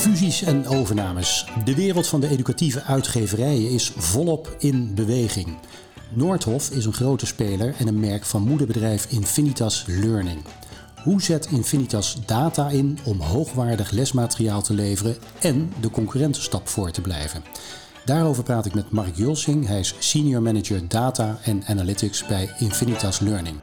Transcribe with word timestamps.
Fusies 0.00 0.42
en 0.42 0.66
overnames. 0.66 1.46
De 1.64 1.74
wereld 1.74 2.06
van 2.06 2.20
de 2.20 2.28
educatieve 2.28 2.82
uitgeverijen 2.82 3.70
is 3.70 3.92
volop 3.96 4.54
in 4.58 4.94
beweging. 4.94 5.58
Noordhof 6.10 6.70
is 6.70 6.84
een 6.84 6.92
grote 6.92 7.26
speler 7.26 7.74
en 7.78 7.86
een 7.86 8.00
merk 8.00 8.24
van 8.24 8.42
moederbedrijf 8.42 9.06
Infinitas 9.10 9.84
Learning. 9.86 10.44
Hoe 11.02 11.22
zet 11.22 11.46
Infinitas 11.46 12.16
data 12.26 12.68
in 12.68 12.98
om 13.04 13.20
hoogwaardig 13.20 13.90
lesmateriaal 13.90 14.62
te 14.62 14.74
leveren 14.74 15.16
en 15.40 15.72
de 15.80 15.90
concurrentenstap 15.90 16.68
voor 16.68 16.90
te 16.90 17.00
blijven? 17.00 17.44
Daarover 18.04 18.42
praat 18.42 18.66
ik 18.66 18.74
met 18.74 18.90
Mark 18.90 19.16
Julsing. 19.16 19.66
Hij 19.66 19.78
is 19.78 19.94
Senior 19.98 20.42
Manager 20.42 20.88
Data 20.88 21.38
en 21.42 21.62
Analytics 21.66 22.26
bij 22.26 22.54
Infinitas 22.58 23.18
Learning. 23.18 23.56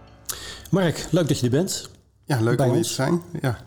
Mark, 0.69 1.07
leuk 1.11 1.27
dat 1.27 1.39
je 1.39 1.45
er 1.45 1.51
bent. 1.51 1.89
Ja, 2.25 2.41
leuk 2.41 2.61
om 2.61 2.73
hier 2.73 2.83
te 2.83 2.89
zijn. 2.89 3.21
Ja. 3.41 3.57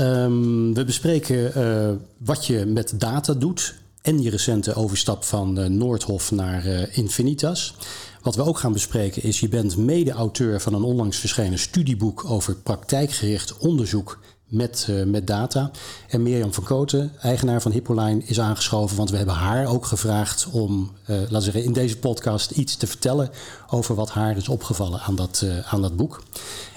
Um, 0.00 0.74
we 0.74 0.84
bespreken 0.84 1.52
uh, 1.56 1.90
wat 2.18 2.46
je 2.46 2.64
met 2.66 2.92
data 2.96 3.34
doet 3.34 3.74
en 4.02 4.22
je 4.22 4.30
recente 4.30 4.74
overstap 4.74 5.24
van 5.24 5.58
uh, 5.58 5.66
Noordhof 5.66 6.30
naar 6.30 6.66
uh, 6.66 6.96
Infinitas. 6.96 7.74
Wat 8.22 8.36
we 8.36 8.44
ook 8.44 8.58
gaan 8.58 8.72
bespreken 8.72 9.22
is, 9.22 9.40
je 9.40 9.48
bent 9.48 9.76
mede-auteur 9.76 10.60
van 10.60 10.74
een 10.74 10.82
onlangs 10.82 11.16
verschenen 11.16 11.58
studieboek 11.58 12.24
over 12.24 12.54
praktijkgericht 12.56 13.58
onderzoek 13.58 14.18
met, 14.48 14.86
uh, 14.90 15.04
met 15.04 15.26
data. 15.26 15.70
En 16.08 16.22
Mirjam 16.22 16.52
van 16.52 16.64
Koten, 16.64 17.12
eigenaar 17.20 17.62
van 17.62 17.72
Hippoline, 17.72 18.22
is 18.24 18.40
aangeschoven. 18.40 18.96
Want 18.96 19.10
we 19.10 19.16
hebben 19.16 19.34
haar 19.34 19.66
ook 19.66 19.86
gevraagd 19.86 20.48
om, 20.50 20.90
uh, 21.06 21.16
laten 21.16 21.34
we 21.34 21.40
zeggen, 21.40 21.64
in 21.64 21.72
deze 21.72 21.98
podcast 21.98 22.50
iets 22.50 22.76
te 22.76 22.86
vertellen 22.86 23.30
over 23.70 23.94
wat 23.94 24.10
haar 24.10 24.36
is 24.36 24.48
opgevallen 24.48 25.00
aan 25.00 25.16
dat, 25.16 25.42
uh, 25.44 25.72
aan 25.72 25.82
dat 25.82 25.96
boek. 25.96 26.22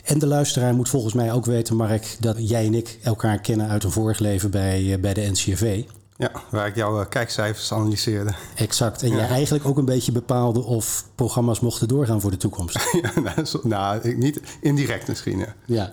En 0.04 0.20
de 0.20 0.28
luisteraar 0.28 0.74
moet 0.74 0.90
volgens 0.90 1.14
mij 1.14 1.32
ook 1.32 1.46
weten, 1.46 1.76
Mark, 1.76 2.18
dat 2.20 2.50
jij 2.50 2.66
en 2.66 2.74
ik 2.74 3.00
elkaar 3.04 3.40
kennen 3.40 3.68
uit 3.68 3.84
een 3.84 3.92
vorig 3.92 4.20
leven 4.20 4.52
bij, 4.52 5.00
bij 5.00 5.14
de 5.14 5.22
NCRV. 5.22 5.84
Ja, 6.22 6.32
waar 6.50 6.68
ik 6.68 6.76
jouw 6.76 7.06
kijkcijfers 7.06 7.74
analyseerde. 7.74 8.32
Exact. 8.56 9.04
En 9.04 9.10
ja. 9.10 9.16
jij 9.16 9.28
eigenlijk 9.28 9.66
ook 9.66 9.78
een 9.78 9.86
beetje 9.86 10.12
bepaalde 10.12 10.64
of 10.64 11.06
programma's 11.16 11.60
mochten 11.60 11.88
doorgaan 11.88 12.22
voor 12.22 12.32
de 12.32 12.38
toekomst. 12.38 12.80
Ja, 13.02 13.12
nou, 13.22 13.48
nou 13.64 14.16
niet 14.16 14.42
indirect 14.62 15.08
misschien. 15.08 15.40
Ja. 15.40 15.56
ja. 15.66 15.90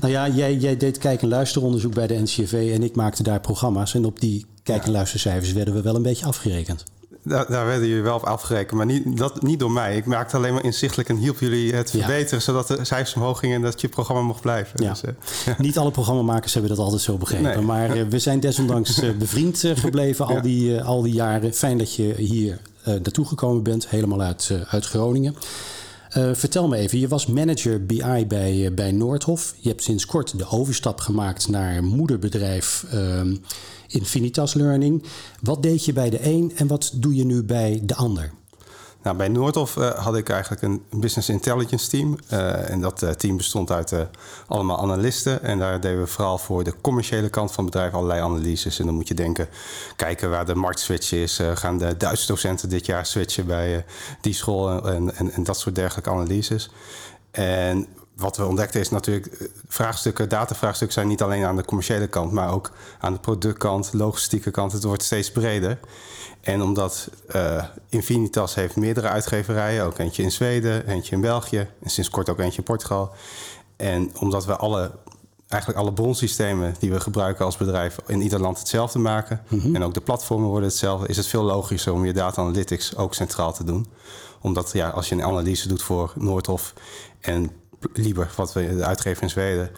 Nou 0.00 0.12
ja, 0.12 0.28
jij, 0.28 0.54
jij 0.54 0.76
deed 0.76 0.98
kijk- 0.98 1.22
en 1.22 1.28
luisteronderzoek 1.28 1.94
bij 1.94 2.06
de 2.06 2.22
NCV 2.22 2.70
en 2.74 2.82
ik 2.82 2.96
maakte 2.96 3.22
daar 3.22 3.40
programma's. 3.40 3.94
En 3.94 4.04
op 4.04 4.20
die 4.20 4.46
kijk- 4.62 4.84
en 4.84 4.90
luistercijfers 4.90 5.52
werden 5.52 5.74
we 5.74 5.82
wel 5.82 5.94
een 5.94 6.02
beetje 6.02 6.26
afgerekend. 6.26 6.84
Daar, 7.28 7.46
daar, 7.48 7.66
werden 7.66 7.88
jullie 7.88 8.02
wel 8.02 8.16
op 8.16 8.22
afgerekend, 8.22 8.76
maar 8.76 8.86
niet, 8.86 9.16
dat, 9.16 9.42
niet 9.42 9.58
door 9.58 9.70
mij. 9.70 9.96
Ik 9.96 10.04
maakte 10.04 10.36
alleen 10.36 10.54
maar 10.54 10.64
inzichtelijk 10.64 11.08
en 11.08 11.16
hielp 11.16 11.38
jullie 11.38 11.74
het 11.74 11.90
verbeteren... 11.90 12.38
Ja. 12.38 12.44
zodat 12.44 12.68
de 12.68 12.84
cijfers 12.84 13.14
omhoog 13.14 13.38
gingen 13.38 13.56
en 13.56 13.62
dat 13.62 13.80
je 13.80 13.88
programma 13.88 14.22
mocht 14.22 14.40
blijven. 14.40 14.82
Ja. 14.82 14.90
Dus, 14.90 15.02
uh, 15.02 15.10
ja. 15.46 15.54
Niet 15.66 15.78
alle 15.78 15.90
programmamakers 15.90 16.52
hebben 16.52 16.70
dat 16.70 16.78
altijd 16.78 17.02
zo 17.02 17.16
begrepen. 17.16 17.56
Nee. 17.56 17.60
Maar 17.60 17.96
uh, 17.96 18.02
we 18.08 18.18
zijn 18.18 18.40
desondanks 18.40 19.02
uh, 19.02 19.16
bevriend 19.18 19.64
gebleven 19.74 20.26
al, 20.26 20.42
die, 20.42 20.82
al 20.82 21.02
die 21.02 21.14
jaren. 21.14 21.54
Fijn 21.54 21.78
dat 21.78 21.94
je 21.94 22.14
hier 22.16 22.58
naartoe 22.84 23.26
gekomen 23.26 23.62
bent, 23.62 23.88
helemaal 23.88 24.20
uit, 24.20 24.50
uit 24.68 24.86
Groningen. 24.86 25.36
Vertel 26.32 26.68
me 26.68 26.76
even, 26.76 26.98
je 26.98 27.08
was 27.08 27.26
manager 27.26 27.86
BI 27.86 28.26
bij, 28.28 28.74
bij 28.74 28.92
Noordhof. 28.92 29.54
Je 29.58 29.68
hebt 29.68 29.82
sinds 29.82 30.06
kort 30.06 30.38
de 30.38 30.48
overstap 30.48 31.00
gemaakt 31.00 31.48
naar 31.48 31.84
moederbedrijf... 31.84 32.86
Infinitas 33.86 34.54
Learning. 34.54 35.02
Wat 35.40 35.62
deed 35.62 35.84
je 35.84 35.92
bij 35.92 36.10
de 36.10 36.26
een 36.26 36.52
en 36.56 36.66
wat 36.66 36.92
doe 36.94 37.14
je 37.14 37.24
nu 37.24 37.42
bij 37.44 37.80
de 37.82 37.94
ander? 37.94 38.32
Nou, 39.06 39.18
bij 39.18 39.28
Noordhof 39.28 39.76
uh, 39.76 39.90
had 39.90 40.16
ik 40.16 40.28
eigenlijk 40.28 40.62
een 40.62 40.84
business 40.90 41.28
intelligence 41.28 41.88
team. 41.88 42.18
Uh, 42.32 42.70
en 42.70 42.80
dat 42.80 43.02
uh, 43.02 43.10
team 43.10 43.36
bestond 43.36 43.70
uit 43.70 43.94
allemaal 44.46 44.78
analisten. 44.78 45.42
En 45.42 45.58
daar 45.58 45.80
deden 45.80 46.00
we 46.00 46.06
vooral 46.06 46.38
voor 46.38 46.64
de 46.64 46.74
commerciële 46.80 47.28
kant 47.28 47.52
van 47.52 47.64
het 47.64 47.72
bedrijf 47.72 47.94
allerlei 47.94 48.20
analyses. 48.20 48.78
En 48.78 48.86
dan 48.86 48.94
moet 48.94 49.08
je 49.08 49.14
denken, 49.14 49.48
kijken 49.96 50.30
waar 50.30 50.46
de 50.46 50.54
marktswitch 50.54 51.12
is. 51.12 51.40
gaan 51.54 51.78
de 51.78 51.96
Duitse 51.96 52.26
docenten 52.26 52.68
dit 52.68 52.86
jaar 52.86 53.06
switchen 53.06 53.46
bij 53.46 53.84
die 54.20 54.34
school 54.34 54.88
en, 54.88 55.16
en, 55.16 55.32
en 55.32 55.44
dat 55.44 55.58
soort 55.58 55.74
dergelijke 55.74 56.10
analyses. 56.10 56.70
En 57.30 57.86
wat 58.16 58.36
we 58.36 58.46
ontdekten 58.46 58.80
is 58.80 58.90
natuurlijk, 58.90 59.50
vraagstukken, 59.68 60.28
datavraagstukken 60.28 60.96
zijn 60.96 61.08
niet 61.08 61.22
alleen 61.22 61.44
aan 61.44 61.56
de 61.56 61.64
commerciële 61.64 62.06
kant, 62.06 62.32
maar 62.32 62.52
ook 62.52 62.70
aan 62.98 63.12
de 63.12 63.18
productkant, 63.18 63.90
logistieke 63.92 64.50
kant. 64.50 64.72
Het 64.72 64.84
wordt 64.84 65.02
steeds 65.02 65.32
breder. 65.32 65.78
En 66.40 66.62
omdat 66.62 67.08
uh, 67.34 67.64
Infinitas 67.88 68.54
heeft 68.54 68.76
meerdere 68.76 69.08
uitgeverijen, 69.08 69.84
ook 69.84 69.98
eentje 69.98 70.22
in 70.22 70.32
Zweden, 70.32 70.86
eentje 70.86 71.14
in 71.14 71.20
België 71.20 71.68
en 71.82 71.90
sinds 71.90 72.10
kort 72.10 72.28
ook 72.28 72.38
eentje 72.38 72.58
in 72.58 72.64
Portugal. 72.64 73.10
En 73.76 74.10
omdat 74.20 74.44
we 74.44 74.56
alle, 74.56 74.90
eigenlijk 75.48 75.80
alle 75.80 75.92
bronsystemen 75.92 76.74
die 76.78 76.92
we 76.92 77.00
gebruiken 77.00 77.44
als 77.44 77.56
bedrijf 77.56 77.96
in 78.06 78.20
ieder 78.20 78.40
land 78.40 78.58
hetzelfde 78.58 78.98
maken 78.98 79.42
mm-hmm. 79.48 79.74
en 79.74 79.82
ook 79.82 79.94
de 79.94 80.00
platformen 80.00 80.48
worden 80.48 80.68
hetzelfde, 80.68 81.08
is 81.08 81.16
het 81.16 81.26
veel 81.26 81.42
logischer 81.42 81.92
om 81.92 82.04
je 82.04 82.12
data 82.12 82.42
analytics 82.42 82.96
ook 82.96 83.14
centraal 83.14 83.52
te 83.52 83.64
doen. 83.64 83.86
Omdat 84.40 84.72
ja, 84.72 84.88
als 84.88 85.08
je 85.08 85.14
een 85.14 85.24
analyse 85.24 85.68
doet 85.68 85.82
voor 85.82 86.12
Noordhof 86.14 86.72
en 87.20 87.50
Liber, 87.92 88.30
wat 88.36 88.52
we 88.52 88.76
de 88.76 88.84
uitgever 88.84 89.22
in 89.22 89.30
Zweden, 89.30 89.70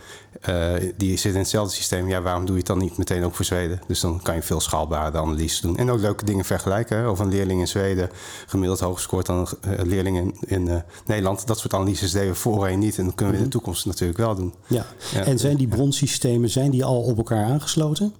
uh, 0.49 0.75
die 0.97 1.17
zit 1.17 1.33
in 1.33 1.39
hetzelfde 1.39 1.75
systeem. 1.75 2.09
Ja, 2.09 2.23
waarom 2.23 2.45
doe 2.45 2.53
je 2.53 2.59
het 2.59 2.67
dan 2.67 2.79
niet 2.79 2.97
meteen 2.99 3.25
ook 3.25 3.35
voor 3.35 3.45
Zweden? 3.45 3.81
Dus 3.87 4.01
dan 4.01 4.23
kan 4.23 4.35
je 4.35 4.43
veel 4.43 4.61
schaalbare 4.61 5.19
analyses 5.19 5.61
doen. 5.61 5.77
En 5.77 5.91
ook 5.91 6.01
leuke 6.01 6.25
dingen 6.25 6.45
vergelijken. 6.45 7.11
Of 7.11 7.19
een 7.19 7.29
leerling 7.29 7.61
in 7.61 7.69
Zweden 7.69 8.11
gemiddeld 8.47 8.81
hoger 8.81 9.01
scoort 9.01 9.27
dan 9.27 9.49
een 9.61 9.89
leerling 9.89 10.17
in, 10.17 10.37
in 10.41 10.67
uh, 10.67 10.77
Nederland. 11.07 11.47
Dat 11.47 11.59
soort 11.59 11.75
analyses 11.75 12.13
deden 12.13 12.29
we 12.29 12.35
voorheen 12.35 12.79
niet. 12.79 12.99
En 12.99 13.05
dat 13.05 13.15
kunnen 13.15 13.35
we 13.35 13.41
in 13.41 13.47
de 13.47 13.53
toekomst 13.53 13.87
natuurlijk 13.87 14.19
wel 14.19 14.35
doen. 14.35 14.55
Ja. 14.67 14.87
ja. 15.13 15.25
En 15.25 15.39
zijn 15.39 15.57
die 15.57 15.69
bronsystemen 15.69 16.51
zijn 16.51 16.71
die 16.71 16.85
al 16.85 17.03
op 17.03 17.17
elkaar 17.17 17.45
aangesloten? 17.45 18.15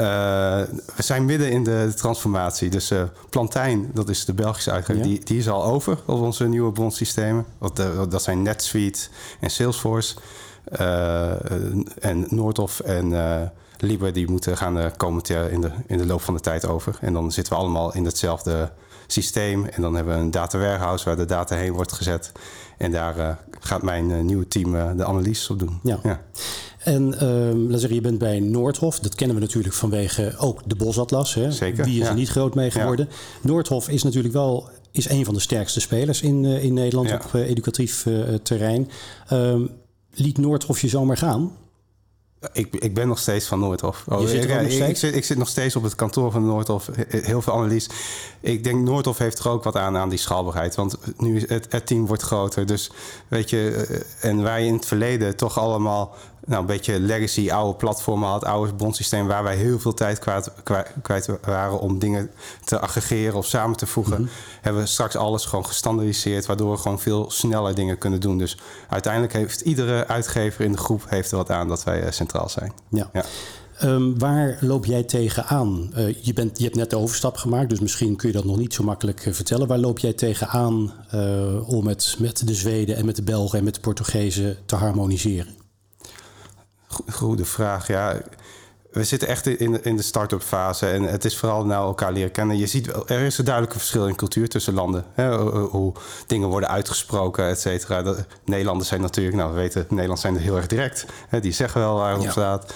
Uh, 0.00 0.04
we 0.96 1.02
zijn 1.02 1.24
midden 1.24 1.50
in 1.50 1.64
de 1.64 1.92
transformatie. 1.96 2.70
Dus 2.70 2.90
uh, 2.90 3.02
Plantijn, 3.30 3.90
dat 3.94 4.08
is 4.08 4.24
de 4.24 4.34
Belgische 4.34 4.70
uitgever, 4.70 5.02
ja. 5.02 5.08
die, 5.08 5.24
die 5.24 5.38
is 5.38 5.48
al 5.48 5.64
over 5.64 5.98
op 6.06 6.20
onze 6.20 6.48
nieuwe 6.48 6.72
bronsystemen. 6.72 7.44
Dat, 7.60 7.80
uh, 7.80 8.02
dat 8.08 8.22
zijn 8.22 8.42
NetSuite 8.42 9.08
en 9.40 9.50
Salesforce. 9.50 10.16
en 12.00 12.26
Noordhof 12.28 12.80
en 12.80 13.52
Libre, 13.78 14.12
die 14.12 14.30
moeten 14.30 14.56
gaan 14.56 14.96
komen 14.96 15.22
in 15.50 15.60
de, 15.60 15.70
in 15.86 15.98
de 15.98 16.06
loop 16.06 16.22
van 16.22 16.34
de 16.34 16.40
tijd 16.40 16.66
over. 16.66 16.98
En 17.00 17.12
dan 17.12 17.32
zitten 17.32 17.52
we 17.52 17.58
allemaal 17.58 17.94
in 17.94 18.04
hetzelfde 18.04 18.70
systeem. 19.06 19.64
En 19.64 19.82
dan 19.82 19.94
hebben 19.94 20.14
we 20.14 20.20
een 20.20 20.30
data 20.30 20.58
warehouse 20.58 21.04
waar 21.04 21.16
de 21.16 21.24
data 21.24 21.56
heen 21.56 21.72
wordt 21.72 21.92
gezet. 21.92 22.32
En 22.78 22.90
daar 22.90 23.38
gaat 23.60 23.82
mijn 23.82 24.26
nieuwe 24.26 24.48
team 24.48 24.96
de 24.96 25.04
analyses 25.04 25.50
op 25.50 25.58
doen. 25.58 25.80
Ja. 25.82 25.98
ja. 26.02 26.20
En 26.86 27.26
um, 27.26 27.70
laat 27.70 27.80
zeggen, 27.80 27.94
je 27.94 28.00
bent 28.00 28.18
bij 28.18 28.40
Noordhof. 28.40 28.98
Dat 28.98 29.14
kennen 29.14 29.36
we 29.36 29.42
natuurlijk 29.42 29.74
vanwege 29.74 30.34
ook 30.38 30.62
de 30.66 30.76
Bosatlas. 30.76 31.34
Hè? 31.34 31.52
Zeker. 31.52 31.84
Wie 31.84 31.94
is 31.94 32.02
ja. 32.02 32.08
er 32.08 32.14
niet 32.14 32.28
groot 32.28 32.54
mee 32.54 32.70
geworden? 32.70 33.08
Ja. 33.10 33.16
Noordhof 33.48 33.88
is 33.88 34.02
natuurlijk 34.02 34.34
wel 34.34 34.68
is 34.90 35.08
een 35.08 35.24
van 35.24 35.34
de 35.34 35.40
sterkste 35.40 35.80
spelers 35.80 36.22
in, 36.22 36.44
uh, 36.44 36.64
in 36.64 36.74
Nederland 36.74 37.08
ja. 37.08 37.14
op 37.14 37.32
uh, 37.34 37.48
educatief 37.48 38.06
uh, 38.06 38.34
terrein. 38.34 38.90
Um, 39.32 39.70
liet 40.14 40.38
Noordhof 40.38 40.80
je 40.80 40.88
zomaar 40.88 41.16
gaan? 41.16 41.52
Ik, 42.52 42.74
ik 42.74 42.94
ben 42.94 43.08
nog 43.08 43.18
steeds 43.18 43.46
van 43.46 43.58
Noordhof. 43.58 44.04
Oh, 44.08 44.20
je 44.20 44.28
zit 44.28 44.44
ik, 44.44 44.48
nog 44.48 44.60
ik, 44.60 44.70
steeds? 44.70 44.88
Ik, 44.88 44.96
zit, 44.96 45.14
ik 45.14 45.24
zit 45.24 45.38
nog 45.38 45.48
steeds 45.48 45.76
op 45.76 45.82
het 45.82 45.94
kantoor 45.94 46.30
van 46.30 46.46
Noordhof. 46.46 46.90
Heel 47.08 47.42
veel 47.42 47.52
analyse. 47.52 47.90
Ik 48.40 48.64
denk 48.64 48.84
Noordhof 48.84 49.18
heeft 49.18 49.38
er 49.38 49.48
ook 49.48 49.64
wat 49.64 49.76
aan 49.76 49.96
aan 49.96 50.08
die 50.08 50.18
schaalbaarheid. 50.18 50.74
Want 50.74 50.98
nu 51.16 51.44
het, 51.46 51.66
het 51.68 51.86
team 51.86 52.06
wordt 52.06 52.22
groter. 52.22 52.66
Dus 52.66 52.90
weet 53.28 53.50
je, 53.50 53.86
en 54.20 54.38
je 54.38 54.66
in 54.66 54.74
het 54.74 54.86
verleden 54.86 55.36
toch 55.36 55.58
allemaal 55.58 56.14
nou, 56.46 56.60
een 56.60 56.66
beetje 56.66 57.00
legacy, 57.00 57.50
oude 57.50 57.76
platformen 57.76 58.28
had, 58.28 58.44
oude 58.44 58.74
bronsysteem, 58.74 59.26
waar 59.26 59.42
wij 59.42 59.56
heel 59.56 59.78
veel 59.78 59.94
tijd 59.94 60.18
kwijt, 60.18 60.50
kwijt 61.02 61.28
waren 61.42 61.80
om 61.80 61.98
dingen 61.98 62.30
te 62.64 62.78
aggregeren 62.78 63.34
of 63.34 63.46
samen 63.46 63.76
te 63.76 63.86
voegen, 63.86 64.20
mm-hmm. 64.20 64.34
hebben 64.60 64.82
we 64.82 64.88
straks 64.88 65.16
alles 65.16 65.44
gewoon 65.44 65.66
gestandardiseerd, 65.66 66.46
waardoor 66.46 66.70
we 66.70 66.76
gewoon 66.76 67.00
veel 67.00 67.30
sneller 67.30 67.74
dingen 67.74 67.98
kunnen 67.98 68.20
doen. 68.20 68.38
Dus 68.38 68.58
uiteindelijk 68.88 69.32
heeft 69.32 69.60
iedere 69.60 70.06
uitgever 70.06 70.64
in 70.64 70.72
de 70.72 70.78
groep 70.78 71.04
heeft 71.08 71.30
er 71.30 71.36
wat 71.36 71.50
aan 71.50 71.68
dat 71.68 71.84
wij 71.84 72.04
uh, 72.04 72.10
centraal 72.10 72.48
zijn. 72.48 72.72
Ja. 72.88 73.10
ja. 73.12 73.24
Um, 73.84 74.18
waar 74.18 74.58
loop 74.60 74.84
jij 74.84 75.02
tegenaan? 75.02 75.90
Uh, 75.96 76.14
je, 76.22 76.32
bent, 76.32 76.58
je 76.58 76.64
hebt 76.64 76.76
net 76.76 76.90
de 76.90 76.98
overstap 76.98 77.36
gemaakt, 77.36 77.68
dus 77.68 77.80
misschien 77.80 78.16
kun 78.16 78.28
je 78.28 78.34
dat 78.34 78.44
nog 78.44 78.56
niet 78.58 78.74
zo 78.74 78.84
makkelijk 78.84 79.26
uh, 79.26 79.32
vertellen. 79.34 79.66
Waar 79.66 79.78
loop 79.78 79.98
jij 79.98 80.12
tegenaan 80.12 80.92
uh, 81.14 81.68
om 81.68 81.86
het 81.86 82.16
met 82.18 82.46
de 82.46 82.54
Zweden 82.54 82.96
en 82.96 83.04
met 83.04 83.16
de 83.16 83.22
Belgen 83.22 83.58
en 83.58 83.64
met 83.64 83.74
de 83.74 83.80
Portugezen 83.80 84.56
te 84.66 84.76
harmoniseren? 84.76 85.65
Goede 87.12 87.44
vraag, 87.44 87.86
ja. 87.86 88.16
We 88.90 89.04
zitten 89.04 89.28
echt 89.28 89.46
in, 89.46 89.84
in 89.84 89.96
de 89.96 90.02
start-up 90.02 90.42
fase 90.42 90.86
en 90.86 91.02
het 91.02 91.24
is 91.24 91.36
vooral 91.36 91.64
nou 91.64 91.86
elkaar 91.86 92.12
leren 92.12 92.30
kennen. 92.30 92.58
Je 92.58 92.66
ziet, 92.66 93.10
er 93.10 93.20
is 93.20 93.38
een 93.38 93.44
duidelijke 93.44 93.78
verschil 93.78 94.06
in 94.06 94.16
cultuur 94.16 94.48
tussen 94.48 94.74
landen. 94.74 95.04
Hè? 95.12 95.36
Hoe 95.50 95.92
dingen 96.26 96.48
worden 96.48 96.68
uitgesproken, 96.68 97.48
et 97.48 97.60
cetera. 97.60 98.14
Nederlanders 98.44 98.88
zijn 98.88 99.00
natuurlijk, 99.00 99.36
nou 99.36 99.50
we 99.50 99.56
weten, 99.56 99.80
Nederlanders 99.80 100.20
zijn 100.20 100.36
heel 100.36 100.56
erg 100.56 100.66
direct. 100.66 101.06
Hè? 101.28 101.40
Die 101.40 101.52
zeggen 101.52 101.80
wel 101.80 101.94
waar 101.94 102.12
het 102.12 102.22
ja. 102.22 102.26
op 102.26 102.32
staat. 102.32 102.74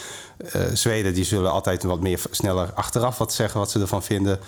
Zweden 0.72 1.14
die 1.14 1.25
zullen 1.25 1.50
altijd 1.50 1.82
wat 1.82 2.00
meer 2.00 2.20
sneller 2.31 2.72
achteraf 2.75 3.19
wat 3.19 3.32
zeggen 3.32 3.61
wat 3.61 3.70
ze 3.70 3.81
ervan 3.81 4.02
vinden 4.02 4.38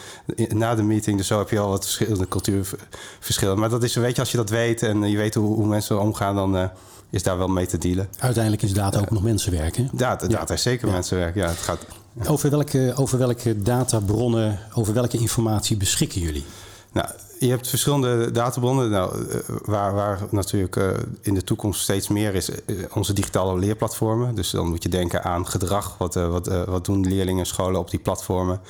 na 0.49 0.75
de 0.75 0.83
meeting. 0.83 1.17
Dus 1.17 1.27
zo 1.27 1.39
heb 1.39 1.51
je 1.51 1.59
al 1.59 1.69
wat 1.69 1.85
verschillende 1.85 2.29
cultuurverschillen. 2.29 3.59
Maar 3.59 3.69
dat 3.69 3.83
is, 3.83 3.95
weet 3.95 4.15
je, 4.15 4.21
als 4.21 4.31
je 4.31 4.37
dat 4.37 4.51
weet 4.51 4.83
en 4.83 5.11
je 5.11 5.17
weet 5.17 5.35
hoe, 5.35 5.55
hoe 5.55 5.67
mensen 5.67 6.01
omgaan, 6.01 6.35
dan 6.35 6.71
is 7.13 7.23
daar 7.23 7.39
wel 7.39 7.49
mee 7.49 7.67
te 7.67 7.79
dealen. 7.79 8.09
Uiteindelijk 8.19 8.63
is 8.63 8.73
data 8.73 9.01
ook 9.01 9.11
nog 9.11 9.23
mensenwerk, 9.23 9.77
hè? 9.77 9.85
Data, 9.93 10.27
data 10.27 10.55
is 10.55 10.63
zeker 10.63 10.89
mensenwerk, 10.89 11.35
ja. 11.35 11.49
Het 11.49 11.59
gaat, 11.59 11.87
over, 12.27 12.51
welke, 12.51 12.93
over 12.97 13.19
welke 13.19 13.63
databronnen, 13.63 14.59
over 14.75 14.95
welke 14.95 15.19
informatie 15.19 15.77
beschikken 15.77 16.21
jullie? 16.21 16.45
Nou, 16.93 17.09
je 17.43 17.51
hebt 17.51 17.69
verschillende 17.69 18.31
databronnen. 18.31 18.91
Nou, 18.91 19.29
eh, 19.29 19.39
waar, 19.65 19.95
waar 19.95 20.19
natuurlijk 20.31 20.77
uh, 20.77 20.89
in 21.21 21.35
de 21.35 21.45
toekomst 21.45 21.81
steeds 21.81 22.09
meer 22.09 22.35
is, 22.35 22.51
eh, 22.51 22.77
onze 22.93 23.13
digitale 23.13 23.59
leerplatformen. 23.59 24.35
Dus 24.35 24.51
dan 24.51 24.69
moet 24.69 24.83
je 24.83 24.89
denken 24.89 25.25
aan 25.25 25.47
gedrag. 25.47 25.95
Wat, 25.99 26.17
uh, 26.17 26.29
wat, 26.29 26.47
wat 26.67 26.85
doen 26.85 27.07
leerlingen 27.07 27.47
scholen 27.47 27.81
op 27.81 27.91
die 27.91 28.01
platformen? 28.01 28.61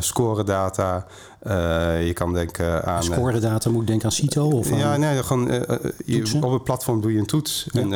scoredata, 0.00 1.06
je 2.00 2.10
kan 2.14 2.32
denken 2.32 2.84
aan... 2.84 3.02
Scoredata 3.02 3.70
moet 3.70 3.86
denken 3.86 4.04
aan 4.04 4.12
CITO? 4.12 4.48
Of 4.48 4.76
ja, 4.76 4.96
nee, 4.96 5.22
gewoon 5.22 5.46
je, 6.04 6.38
op 6.40 6.52
het 6.52 6.64
platform 6.64 7.00
doe 7.00 7.12
je 7.12 7.18
een 7.18 7.26
toets. 7.26 7.66
Ja. 7.70 7.80
En 7.80 7.90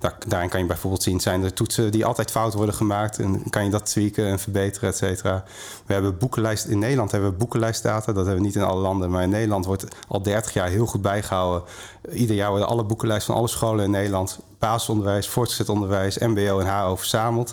daar, 0.00 0.18
daarin 0.28 0.48
kan 0.48 0.60
je 0.60 0.66
bijvoorbeeld 0.66 1.02
zien, 1.02 1.20
zijn 1.20 1.44
er 1.44 1.52
toetsen 1.52 1.90
die 1.90 2.04
altijd 2.04 2.30
fout 2.30 2.54
worden 2.54 2.74
gemaakt? 2.74 3.18
En 3.18 3.50
kan 3.50 3.64
je 3.64 3.70
dat 3.70 3.86
tweaken 3.86 4.26
en 4.26 4.38
verbeteren, 4.38 4.88
et 4.88 4.96
cetera. 4.96 5.44
We 5.86 5.92
hebben 5.92 6.18
boekenlijst, 6.18 6.64
in 6.64 6.78
Nederland 6.78 7.10
hebben 7.10 7.30
we 7.30 7.36
boekenlijstdata. 7.36 8.12
Dat 8.12 8.26
hebben 8.26 8.42
we 8.42 8.46
niet 8.48 8.56
in 8.56 8.62
alle 8.62 8.80
landen, 8.80 9.10
maar 9.10 9.22
in 9.22 9.28
Nederland 9.28 9.39
wordt 9.48 9.84
al 10.08 10.22
30 10.22 10.52
jaar 10.52 10.68
heel 10.68 10.86
goed 10.86 11.02
bijgehouden. 11.02 11.68
Ieder 12.12 12.36
jaar 12.36 12.50
worden 12.50 12.68
alle 12.68 12.84
boekenlijsten 12.84 13.32
van 13.32 13.42
alle 13.42 13.52
scholen 13.52 13.84
in 13.84 13.90
Nederland... 13.90 14.38
basisonderwijs, 14.58 15.28
voortgezet 15.28 15.68
onderwijs, 15.68 16.18
mbo 16.18 16.58
en 16.58 16.80
HO 16.80 16.96
verzameld... 16.96 17.52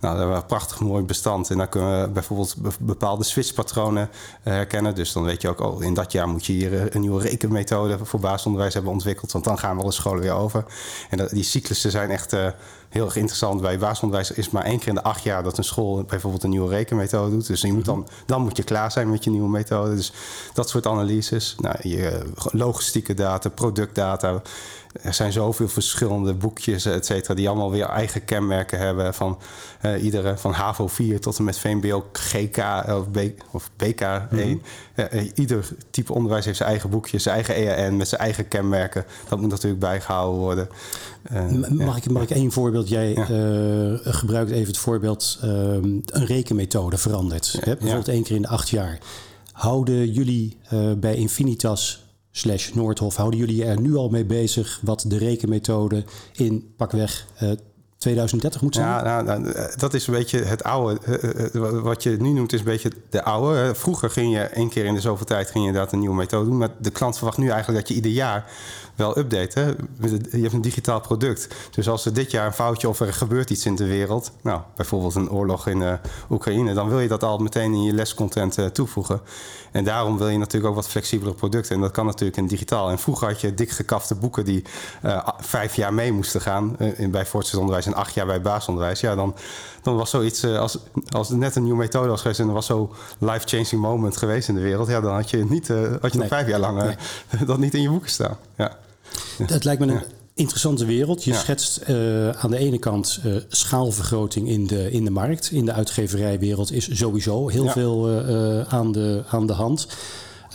Nou, 0.00 0.18
dat 0.18 0.28
we 0.28 0.34
een 0.34 0.46
prachtig 0.46 0.80
mooi 0.80 1.04
bestand. 1.04 1.50
En 1.50 1.56
dan 1.56 1.68
kunnen 1.68 2.02
we 2.02 2.08
bijvoorbeeld 2.08 2.56
bepaalde 2.80 3.24
switchpatronen 3.24 4.10
eh, 4.42 4.52
herkennen. 4.52 4.94
Dus 4.94 5.12
dan 5.12 5.24
weet 5.24 5.42
je 5.42 5.48
ook, 5.48 5.60
oh, 5.60 5.82
in 5.82 5.94
dat 5.94 6.12
jaar 6.12 6.28
moet 6.28 6.46
je 6.46 6.52
hier 6.52 6.74
eh, 6.74 6.84
een 6.90 7.00
nieuwe 7.00 7.22
rekenmethode 7.22 7.98
voor 8.02 8.20
basisonderwijs 8.20 8.74
hebben 8.74 8.92
ontwikkeld. 8.92 9.32
Want 9.32 9.44
dan 9.44 9.58
gaan 9.58 9.76
we 9.76 9.82
alle 9.82 9.92
scholen 9.92 10.22
weer 10.22 10.32
over. 10.32 10.64
En 11.10 11.18
dat, 11.18 11.30
die 11.30 11.42
cyclussen 11.42 11.90
zijn 11.90 12.10
echt 12.10 12.32
uh, 12.32 12.46
heel 12.88 13.04
erg 13.04 13.16
interessant. 13.16 13.60
Bij 13.60 13.78
basisonderwijs 13.78 14.30
is 14.30 14.50
maar 14.50 14.64
één 14.64 14.78
keer 14.78 14.88
in 14.88 14.94
de 14.94 15.02
acht 15.02 15.22
jaar 15.22 15.42
dat 15.42 15.58
een 15.58 15.64
school 15.64 16.04
bijvoorbeeld 16.04 16.42
een 16.42 16.50
nieuwe 16.50 16.68
rekenmethode 16.68 17.30
doet. 17.30 17.46
Dus 17.46 17.60
je 17.60 17.72
moet 17.72 17.84
dan, 17.84 18.08
dan 18.26 18.42
moet 18.42 18.56
je 18.56 18.62
klaar 18.62 18.92
zijn 18.92 19.10
met 19.10 19.24
je 19.24 19.30
nieuwe 19.30 19.48
methode. 19.48 19.94
Dus 19.94 20.12
dat 20.52 20.68
soort 20.68 20.86
analyses. 20.86 21.54
Nou, 21.58 21.76
je 21.82 22.22
logistieke 22.52 23.14
data, 23.14 23.48
productdata 23.48 24.42
er 25.02 25.14
zijn 25.14 25.32
zoveel 25.32 25.68
verschillende 25.68 26.34
boekjes, 26.34 26.84
et 26.84 27.06
cetera, 27.06 27.34
die 27.34 27.48
allemaal 27.48 27.70
weer 27.70 27.88
eigen 27.88 28.24
kenmerken 28.24 28.78
hebben. 28.78 29.14
Van 29.14 29.38
uh, 29.82 30.02
iedere, 30.02 30.38
van 30.38 30.52
HAVO 30.52 30.86
4 30.86 31.20
tot 31.20 31.38
en 31.38 31.44
met 31.44 31.58
VMBO 31.58 32.04
GK 32.12 32.56
of, 32.88 33.10
B, 33.10 33.18
of 33.50 33.70
BK 33.76 34.00
1. 34.00 34.48
Mm 34.48 34.60
ieder 35.34 35.68
type 35.90 36.12
onderwijs 36.12 36.44
heeft 36.44 36.56
zijn 36.56 36.68
eigen 36.68 36.90
boekje, 36.90 37.18
zijn 37.18 37.34
eigen 37.34 37.54
EAN 37.54 37.96
met 37.96 38.08
zijn 38.08 38.20
eigen 38.20 38.48
kenmerken. 38.48 39.04
Dat 39.28 39.40
moet 39.40 39.50
natuurlijk 39.50 39.80
bijgehouden 39.80 40.40
worden. 40.40 40.68
Uh, 41.32 41.68
mag, 41.68 41.96
ik, 41.96 42.10
mag 42.10 42.22
ik 42.22 42.30
één 42.30 42.52
voorbeeld? 42.52 42.88
Jij 42.88 43.12
ja. 43.12 44.12
gebruikt 44.12 44.50
even 44.50 44.66
het 44.66 44.76
voorbeeld 44.76 45.38
een 45.42 46.04
rekenmethode 46.06 46.96
verandert. 46.96 47.58
Hè? 47.60 47.76
Bijvoorbeeld 47.76 48.08
één 48.08 48.22
keer 48.22 48.36
in 48.36 48.42
de 48.42 48.48
acht 48.48 48.68
jaar. 48.68 48.98
Houden 49.52 50.12
jullie 50.12 50.56
bij 50.96 51.14
Infinitas 51.14 52.05
slash 52.36 52.72
Noordhof, 52.72 53.16
houden 53.16 53.40
jullie 53.40 53.64
er 53.64 53.80
nu 53.80 53.96
al 53.96 54.08
mee 54.08 54.24
bezig 54.24 54.80
wat 54.82 55.04
de 55.08 55.18
rekenmethode 55.18 56.04
in 56.32 56.72
pakweg 56.76 57.26
uh, 57.42 57.50
2030 57.98 58.60
moet 58.60 58.74
zijn? 58.74 58.86
Ja, 58.86 59.02
nou, 59.02 59.24
nou, 59.24 59.52
eh, 59.52 59.76
dat 59.76 59.94
is 59.94 60.06
een 60.06 60.14
beetje 60.14 60.38
het 60.38 60.62
oude. 60.62 61.00
Eh, 61.04 61.54
eh, 61.54 61.82
wat 61.82 62.02
je 62.02 62.16
nu 62.20 62.32
noemt 62.32 62.52
is 62.52 62.58
een 62.58 62.64
beetje 62.64 62.90
de 63.10 63.22
oude. 63.22 63.74
Vroeger 63.74 64.10
ging 64.10 64.32
je 64.32 64.40
één 64.40 64.68
keer 64.68 64.84
in 64.84 64.94
de 64.94 65.00
zoveel 65.00 65.26
tijd 65.26 65.50
ging 65.50 65.64
je 65.64 65.70
inderdaad 65.70 65.92
een 65.92 65.98
nieuwe 65.98 66.14
methode 66.14 66.48
doen. 66.48 66.58
Maar 66.58 66.70
de 66.78 66.90
klant 66.90 67.16
verwacht 67.16 67.38
nu 67.38 67.48
eigenlijk 67.48 67.78
dat 67.78 67.88
je 67.88 67.94
ieder 67.94 68.10
jaar 68.10 68.50
wel 68.96 69.18
update. 69.18 69.60
Hè? 69.60 69.66
Je 70.30 70.42
hebt 70.42 70.52
een 70.52 70.60
digitaal 70.60 71.00
product. 71.00 71.54
Dus 71.70 71.88
als 71.88 72.04
er 72.04 72.12
dit 72.12 72.30
jaar 72.30 72.46
een 72.46 72.52
foutje 72.52 72.88
of 72.88 73.00
er 73.00 73.12
gebeurt 73.12 73.50
iets 73.50 73.66
in 73.66 73.74
de 73.74 73.86
wereld, 73.86 74.30
nou, 74.42 74.60
bijvoorbeeld 74.76 75.14
een 75.14 75.30
oorlog 75.30 75.66
in 75.66 75.80
uh, 75.80 75.92
Oekraïne, 76.30 76.74
dan 76.74 76.88
wil 76.88 77.00
je 77.00 77.08
dat 77.08 77.22
al 77.22 77.38
meteen 77.38 77.72
in 77.72 77.82
je 77.82 77.92
lescontent 77.92 78.58
uh, 78.58 78.66
toevoegen. 78.66 79.20
En 79.72 79.84
daarom 79.84 80.18
wil 80.18 80.28
je 80.28 80.38
natuurlijk 80.38 80.66
ook 80.66 80.74
wat 80.74 80.88
flexibelere 80.88 81.36
producten. 81.36 81.74
En 81.74 81.80
dat 81.80 81.90
kan 81.90 82.06
natuurlijk 82.06 82.36
in 82.36 82.46
digitaal. 82.46 82.90
En 82.90 82.98
vroeger 82.98 83.28
had 83.28 83.40
je 83.40 83.54
dik 83.54 83.70
gekafte 83.70 84.14
boeken 84.14 84.44
die 84.44 84.64
uh, 85.04 85.28
vijf 85.38 85.74
jaar 85.74 85.94
mee 85.94 86.12
moesten 86.12 86.40
gaan 86.40 86.78
in, 86.78 87.10
bij 87.10 87.26
voortgezet 87.26 87.60
onderwijs 87.60 87.86
en 87.86 87.94
acht 87.94 88.14
jaar 88.14 88.26
bij 88.26 88.40
basisonderwijs. 88.40 89.00
Ja, 89.00 89.14
dan, 89.14 89.34
dan 89.82 89.96
was 89.96 90.10
zoiets, 90.10 90.44
als, 90.44 90.78
als 91.10 91.28
het 91.28 91.38
net 91.38 91.56
een 91.56 91.62
nieuwe 91.62 91.78
methode 91.78 92.08
was 92.08 92.20
geweest 92.20 92.40
en 92.40 92.48
er 92.48 92.54
was 92.54 92.66
zo 92.66 92.94
life-changing 93.18 93.82
moment 93.82 94.16
geweest 94.16 94.48
in 94.48 94.54
de 94.54 94.60
wereld, 94.60 94.88
ja, 94.88 95.00
dan 95.00 95.14
had 95.14 95.30
je, 95.30 95.44
niet, 95.48 95.68
had 96.00 96.12
je 96.12 96.18
nog 96.18 96.28
vijf 96.28 96.46
jaar 96.48 96.60
lang 96.60 96.82
nee. 96.82 96.96
dat 97.46 97.58
niet 97.58 97.74
in 97.74 97.82
je 97.82 97.88
boeken 97.88 98.10
staan. 98.10 98.36
Ja. 98.56 98.76
Het 99.46 99.64
lijkt 99.64 99.84
me 99.84 99.92
een 99.92 100.02
interessante 100.34 100.84
wereld. 100.84 101.24
Je 101.24 101.34
schetst 101.34 101.80
uh, 101.88 102.30
aan 102.30 102.50
de 102.50 102.56
ene 102.56 102.78
kant 102.78 103.20
uh, 103.26 103.36
schaalvergroting 103.48 104.48
in 104.48 104.66
de, 104.66 104.90
in 104.90 105.04
de 105.04 105.10
markt. 105.10 105.50
In 105.50 105.64
de 105.64 105.72
uitgeverijwereld 105.72 106.72
is 106.72 106.98
sowieso 106.98 107.48
heel 107.48 107.68
veel 107.68 108.10
uh, 108.10 108.60
aan, 108.60 108.92
de, 108.92 109.22
aan 109.28 109.46
de 109.46 109.52
hand. 109.52 109.88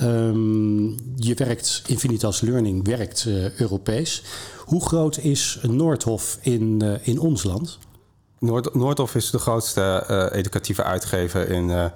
Um, 0.02 0.90
je 1.16 1.34
werkt, 1.36 1.82
Infinitas 1.86 2.42
Learning 2.42 2.86
werkt 2.88 3.28
Europees. 3.58 4.24
Hoe 4.66 4.86
groot 4.86 5.18
is 5.18 5.60
Noordhof 5.62 6.38
in, 6.42 6.82
in 7.02 7.20
ons 7.20 7.44
land? 7.44 7.78
Noord, 8.40 8.74
Noordhof 8.74 9.16
is 9.16 9.30
de 9.30 9.40
grootste 9.40 10.30
educatieve 10.34 10.84
uitgever 10.84 11.50
in 11.50 11.92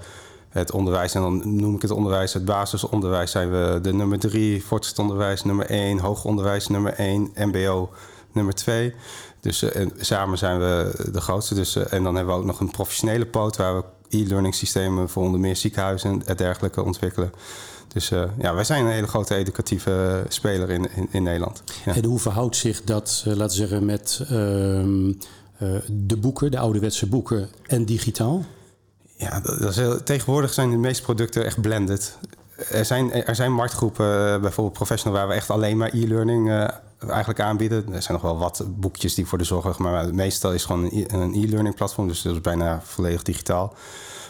het 0.60 0.72
onderwijs. 0.72 1.14
En 1.14 1.22
dan 1.22 1.42
noem 1.56 1.76
ik 1.76 1.82
het 1.82 1.92
onderwijs, 1.92 2.34
het 2.34 2.46
basisonderwijs 2.46 3.32
zijn 3.32 3.52
we 3.52 3.80
de 3.82 3.94
nummer 3.94 4.20
drie, 4.20 4.64
voortgezet 4.64 5.00
onderwijs 5.00 5.44
nummer 5.44 5.66
één, 5.66 6.00
hoger 6.00 6.30
onderwijs 6.30 6.68
nummer 6.68 6.94
één, 6.94 7.32
mbo 7.36 7.90
nummer 8.32 8.54
twee. 8.54 8.94
Dus 9.40 9.64
uh, 9.64 9.88
samen 9.98 10.38
zijn 10.38 10.60
we 10.60 10.92
de 11.12 11.22
grootste. 11.22 11.56
Dus, 11.56 11.76
uh, 11.76 11.94
en 11.94 12.04
dan 12.04 12.16
hebben 12.16 12.34
we 12.34 12.40
ook 12.40 12.46
nog 12.46 12.60
een 12.60 12.72
professionele 12.72 13.26
poot 13.26 13.58
waar 13.58 13.76
we 13.76 13.84
e-learning 14.10 14.56
systemen 14.56 15.10
voor 15.10 15.24
onder 15.24 15.40
meer 15.40 15.56
ziekenhuizen 15.56 16.22
en 16.26 16.36
dergelijke 16.36 16.84
ontwikkelen. 16.84 17.32
Dus 17.88 18.12
uh, 18.12 18.24
ja, 18.38 18.54
wij 18.54 18.64
zijn 18.64 18.86
een 18.86 18.92
hele 18.92 19.08
grote 19.08 19.36
educatieve 19.36 20.24
speler 20.28 20.70
in, 20.70 20.88
in, 20.96 21.08
in 21.12 21.24
Nederland. 21.24 21.64
Ja. 21.86 21.96
En 21.96 22.06
hoe 22.06 22.20
verhoudt 22.20 22.56
zich 22.56 22.84
dat, 22.84 23.24
laten 23.26 23.46
we 23.46 23.68
zeggen, 23.68 23.86
met 23.86 24.22
ehm, 24.30 25.14
de 25.88 26.18
boeken, 26.18 26.52
de 26.52 26.60
ouderwetse 26.60 27.08
boeken 27.08 27.50
en 27.64 27.86
digitaal? 27.86 28.46
Ja, 29.18 29.42
tegenwoordig 30.04 30.54
zijn 30.54 30.70
de 30.70 30.78
meeste 30.78 31.04
producten 31.04 31.46
echt 31.46 31.62
blended. 31.62 32.18
Er 32.72 32.86
zijn, 32.86 33.12
er 33.12 33.36
zijn 33.36 33.54
marktgroepen, 33.54 34.34
eh, 34.34 34.40
bijvoorbeeld 34.40 34.78
Professional, 34.78 35.18
waar 35.18 35.28
we 35.28 35.34
echt 35.34 35.50
alleen 35.50 35.78
maar 35.78 35.94
e-learning 35.94 36.48
uh, 36.50 36.68
eigenlijk 37.08 37.40
aanbieden. 37.40 37.94
Er 37.94 38.02
zijn 38.02 38.14
nog 38.14 38.22
wel 38.22 38.38
wat 38.38 38.66
boekjes 38.68 39.14
die 39.14 39.26
voor 39.26 39.38
de 39.38 39.44
zorg, 39.44 39.78
maar 39.78 40.14
meestal 40.14 40.54
is 40.54 40.66
gewoon 40.66 40.84
een 41.08 41.34
e-learning 41.34 41.76
platform, 41.76 42.08
dus 42.08 42.22
dat 42.22 42.34
is 42.34 42.42
bijna 42.42 42.82
volledig 42.84 43.24
digitaal. 43.24 43.76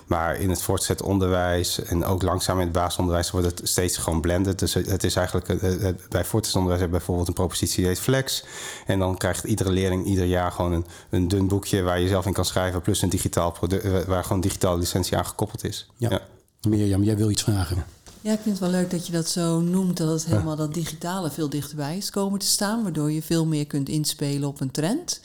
Maar 0.06 0.40
in 0.40 0.50
het 0.50 0.62
voortgezet 0.62 1.02
onderwijs 1.02 1.84
en 1.84 2.06
ook 2.06 2.22
langzaam 2.22 2.60
in 2.60 2.64
het 2.64 2.72
basisonderwijs 2.72 3.32
wordt 3.32 3.48
het 3.48 3.62
steeds 3.64 3.98
gewoon 3.98 4.22
blended. 4.22 4.60
Dus 4.60 4.74
het 4.74 5.04
is 5.04 5.16
eigenlijk, 5.16 5.50
eh, 5.50 5.90
bij 6.10 6.26
voortgezet 6.26 6.56
onderwijs 6.56 6.82
heb 6.82 6.92
je 6.92 6.98
bijvoorbeeld 6.98 7.28
een 7.28 7.34
propositie 7.34 7.78
die 7.78 7.88
heet 7.88 8.00
Flex. 8.00 8.44
En 8.86 9.00
dan 9.00 9.18
krijgt 9.18 9.44
iedere 9.44 9.72
leerling 9.72 10.06
ieder 10.06 10.26
jaar 10.26 10.52
gewoon 10.52 10.72
een, 10.72 10.86
een 11.10 11.28
dun 11.28 11.48
boekje 11.48 11.82
waar 11.82 12.00
je 12.00 12.08
zelf 12.08 12.26
in 12.26 12.34
kan 12.34 12.46
schrijven. 12.46 12.82
Plus 12.82 13.02
een 13.02 13.10
digitaal 13.10 13.52
product, 13.52 13.84
eh, 13.84 14.00
waar 14.00 14.24
gewoon 14.24 14.42
digitale 14.42 14.78
licentie 14.78 15.18
aan 15.18 15.26
gekoppeld 15.26 15.64
is. 15.64 15.90
Ja. 15.98 16.10
ja. 16.10 16.22
Mirjam, 16.70 17.04
jij 17.04 17.18
wil 17.18 17.30
iets 17.30 17.44
vragen. 17.44 17.86
Ja, 18.22 18.32
ik 18.32 18.40
vind 18.44 18.60
het 18.60 18.72
wel 18.72 18.80
leuk 18.80 18.92
dat 18.92 19.06
je 19.06 19.12
dat 19.12 19.30
zo 19.30 19.60
noemt, 19.60 19.98
dat 19.98 20.10
het 20.10 20.26
helemaal 20.26 20.56
dat 20.56 20.74
digitale 20.74 21.32
veel 21.32 21.50
dichterbij 21.50 21.98
is 21.98 22.10
komen 22.10 22.40
te 22.40 22.46
staan, 22.46 22.84
waardoor 22.84 23.12
je 23.12 23.22
veel 23.22 23.46
meer 23.46 23.66
kunt 23.66 23.90
inspelen 23.90 24.48
op 24.48 24.62
een 24.62 24.72
trend 24.72 25.22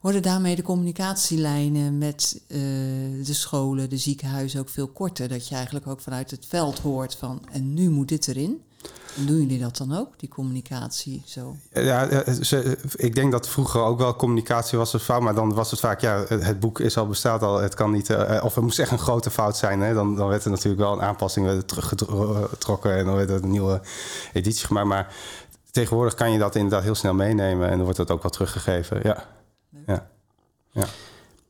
worden 0.00 0.22
daarmee 0.22 0.56
de 0.56 0.62
communicatielijnen 0.62 1.98
met 1.98 2.40
uh, 2.48 2.58
de 3.24 3.34
scholen, 3.34 3.90
de 3.90 3.96
ziekenhuizen 3.96 4.60
ook 4.60 4.68
veel 4.68 4.88
korter. 4.88 5.28
Dat 5.28 5.48
je 5.48 5.54
eigenlijk 5.54 5.86
ook 5.86 6.00
vanuit 6.00 6.30
het 6.30 6.46
veld 6.48 6.78
hoort 6.78 7.14
van 7.14 7.42
en 7.52 7.74
nu 7.74 7.90
moet 7.90 8.08
dit 8.08 8.28
erin. 8.28 8.62
En 9.16 9.26
doen 9.26 9.40
jullie 9.40 9.60
dat 9.60 9.76
dan 9.76 9.96
ook, 9.96 10.08
die 10.18 10.28
communicatie 10.28 11.22
zo? 11.26 11.56
Ja, 11.72 12.24
ze, 12.42 12.78
ik 12.96 13.14
denk 13.14 13.32
dat 13.32 13.48
vroeger 13.48 13.80
ook 13.80 13.98
wel 13.98 14.16
communicatie 14.16 14.78
was 14.78 14.92
een 14.92 15.00
fout, 15.00 15.22
maar 15.22 15.34
dan 15.34 15.54
was 15.54 15.70
het 15.70 15.80
vaak, 15.80 16.00
ja, 16.00 16.24
het 16.28 16.60
boek 16.60 16.80
is 16.80 16.96
al 16.96 17.06
bestaat 17.06 17.42
al, 17.42 17.60
het 17.60 17.74
kan 17.74 17.90
niet, 17.90 18.08
uh, 18.08 18.40
of 18.44 18.56
er 18.56 18.62
moest 18.62 18.78
echt 18.78 18.90
een 18.90 18.98
grote 18.98 19.30
fout 19.30 19.56
zijn. 19.56 19.80
Hè? 19.80 19.94
Dan, 19.94 20.16
dan 20.16 20.28
werd 20.28 20.44
er 20.44 20.50
natuurlijk 20.50 20.82
wel 20.82 20.92
een 20.92 21.02
aanpassing 21.02 21.62
teruggetrokken 21.66 22.96
en 22.96 23.04
dan 23.04 23.14
werd 23.14 23.30
er 23.30 23.42
een 23.42 23.50
nieuwe 23.50 23.80
editie 24.32 24.66
gemaakt. 24.66 24.86
Maar 24.86 25.14
tegenwoordig 25.70 26.14
kan 26.14 26.32
je 26.32 26.38
dat 26.38 26.54
inderdaad 26.54 26.82
heel 26.82 26.94
snel 26.94 27.14
meenemen 27.14 27.68
en 27.68 27.74
dan 27.74 27.82
wordt 27.82 27.96
dat 27.96 28.10
ook 28.10 28.22
wel 28.22 28.30
teruggegeven. 28.30 29.00
Ja. 29.02 29.26
Ja. 29.90 30.06
ja. 30.70 30.86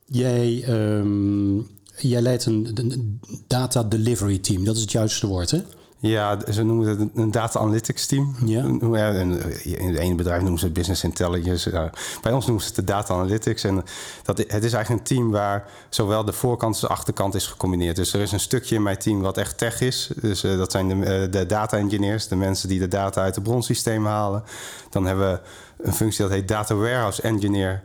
Jij, 0.04 0.64
um, 0.68 1.68
jij 1.96 2.20
leidt 2.20 2.46
een, 2.46 2.70
een, 2.74 3.20
data 3.46 3.82
delivery 3.82 4.38
team, 4.38 4.64
dat 4.64 4.74
is 4.76 4.80
het 4.80 4.92
juiste 4.92 5.26
woord, 5.26 5.50
hè? 5.50 5.62
Ja, 6.02 6.38
ze 6.50 6.62
noemen 6.62 6.88
het 6.88 7.08
een 7.14 7.30
data 7.30 7.58
analytics 7.58 8.06
team. 8.06 8.34
Ja. 8.44 8.64
In 8.64 9.30
het 9.62 9.96
ene 9.96 10.14
bedrijf 10.14 10.40
noemen 10.40 10.58
ze 10.58 10.64
het 10.64 10.74
business 10.74 11.04
intelligence. 11.04 11.90
Bij 12.22 12.32
ons 12.32 12.46
noemen 12.46 12.62
ze 12.64 12.68
het 12.68 12.76
de 12.76 12.84
data 12.84 13.14
analytics. 13.14 13.64
En 13.64 13.84
dat, 14.22 14.38
het 14.38 14.64
is 14.64 14.72
eigenlijk 14.72 14.88
een 14.88 15.16
team 15.16 15.30
waar 15.30 15.68
zowel 15.88 16.24
de 16.24 16.32
voorkant 16.32 16.72
als 16.72 16.80
de 16.80 16.88
achterkant 16.88 17.34
is 17.34 17.46
gecombineerd. 17.46 17.96
Dus 17.96 18.12
er 18.12 18.20
is 18.20 18.32
een 18.32 18.40
stukje 18.40 18.74
in 18.74 18.82
mijn 18.82 18.98
team 18.98 19.20
wat 19.20 19.38
echt 19.38 19.58
tech 19.58 19.80
is. 19.80 20.10
Dus 20.20 20.44
uh, 20.44 20.56
dat 20.56 20.70
zijn 20.70 20.88
de, 20.88 20.94
uh, 20.94 21.32
de 21.32 21.46
data 21.46 21.76
engineers, 21.76 22.28
de 22.28 22.36
mensen 22.36 22.68
die 22.68 22.78
de 22.78 22.88
data 22.88 23.22
uit 23.22 23.34
de 23.34 23.40
bronsystemen 23.40 24.10
halen. 24.10 24.42
Dan 24.90 25.06
hebben 25.06 25.32
we 25.32 25.40
een 25.82 25.92
functie 25.92 26.22
dat 26.22 26.32
heet 26.32 26.48
data 26.48 26.74
warehouse 26.74 27.22
engineer 27.22 27.82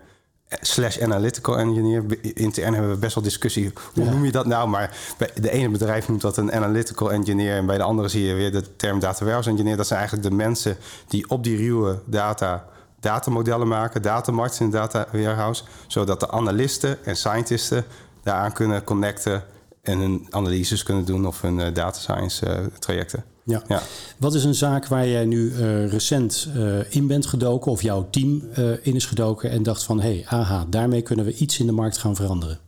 slash 0.50 1.00
analytical 1.00 1.58
engineer. 1.58 2.04
Intern 2.22 2.74
hebben 2.74 2.92
we 2.92 2.98
best 2.98 3.16
wel 3.16 3.24
discussie. 3.24 3.72
Hoe 3.94 4.04
ja. 4.04 4.12
noem 4.12 4.25
je 4.25 4.32
dat 4.32 4.46
nou? 4.46 4.70
Maar 4.70 4.98
bij 5.18 5.30
de 5.36 5.52
ene 5.52 5.70
bedrijf 5.70 6.08
noemt 6.08 6.22
dat 6.22 6.38
een 6.38 6.52
analytical 6.52 7.12
engineer. 7.12 7.56
En 7.56 7.66
bij 7.66 7.78
de 7.78 7.84
andere 7.84 8.08
zie 8.08 8.24
je 8.24 8.34
weer 8.34 8.52
de 8.52 8.75
term 8.75 9.00
data 9.00 9.20
warehouse 9.20 9.50
engineer. 9.50 9.78
Dat 9.78 9.88
zijn 9.88 10.00
eigenlijk 10.00 10.30
de 10.30 10.36
mensen 10.36 10.78
die 11.08 11.30
op 11.30 11.44
die 11.44 11.58
ruwe 11.58 12.00
data 12.06 12.66
datamodellen 13.00 13.68
maken, 13.68 14.02
datamarts 14.02 14.60
in 14.60 14.70
de 14.70 14.78
data 14.78 15.08
warehouse, 15.12 15.64
zodat 15.88 16.20
de 16.20 16.32
analisten 16.32 17.06
en 17.06 17.18
scientisten 17.18 17.86
daaraan 18.24 18.54
kunnen 18.54 18.84
connecten 18.84 19.44
en 19.82 20.00
hun 20.00 20.28
analyses 20.30 20.84
kunnen 20.84 21.06
doen 21.06 21.28
of 21.28 21.42
hun 21.42 21.60
uh, 21.60 21.74
data 21.74 22.00
science 22.00 22.46
uh, 22.46 22.66
trajecten. 22.80 23.24
Ja. 23.46 23.64
ja. 23.68 23.82
Wat 24.18 24.34
is 24.34 24.44
een 24.44 24.56
zaak 24.56 24.88
waar 24.88 25.08
jij 25.08 25.25
nu 25.25 25.52
uh, 25.52 25.88
recent 25.92 26.50
in 26.90 27.08
bent 27.08 27.25
gedoken 27.25 27.72
of 27.72 27.82
jouw 27.82 28.08
team 28.10 28.44
in 28.82 28.96
is 28.96 29.06
gedoken 29.06 29.50
en 29.50 29.64
dacht 29.64 29.84
van 29.84 30.02
hé, 30.02 30.14
hey, 30.14 30.40
aha, 30.40 30.66
daarmee 30.70 31.02
kunnen 31.02 31.25
we 31.25 31.34
iets 31.34 31.60
in 31.60 31.66
de 31.66 31.72
markt 31.72 31.98
gaan 31.98 32.16
veranderen? 32.16 32.60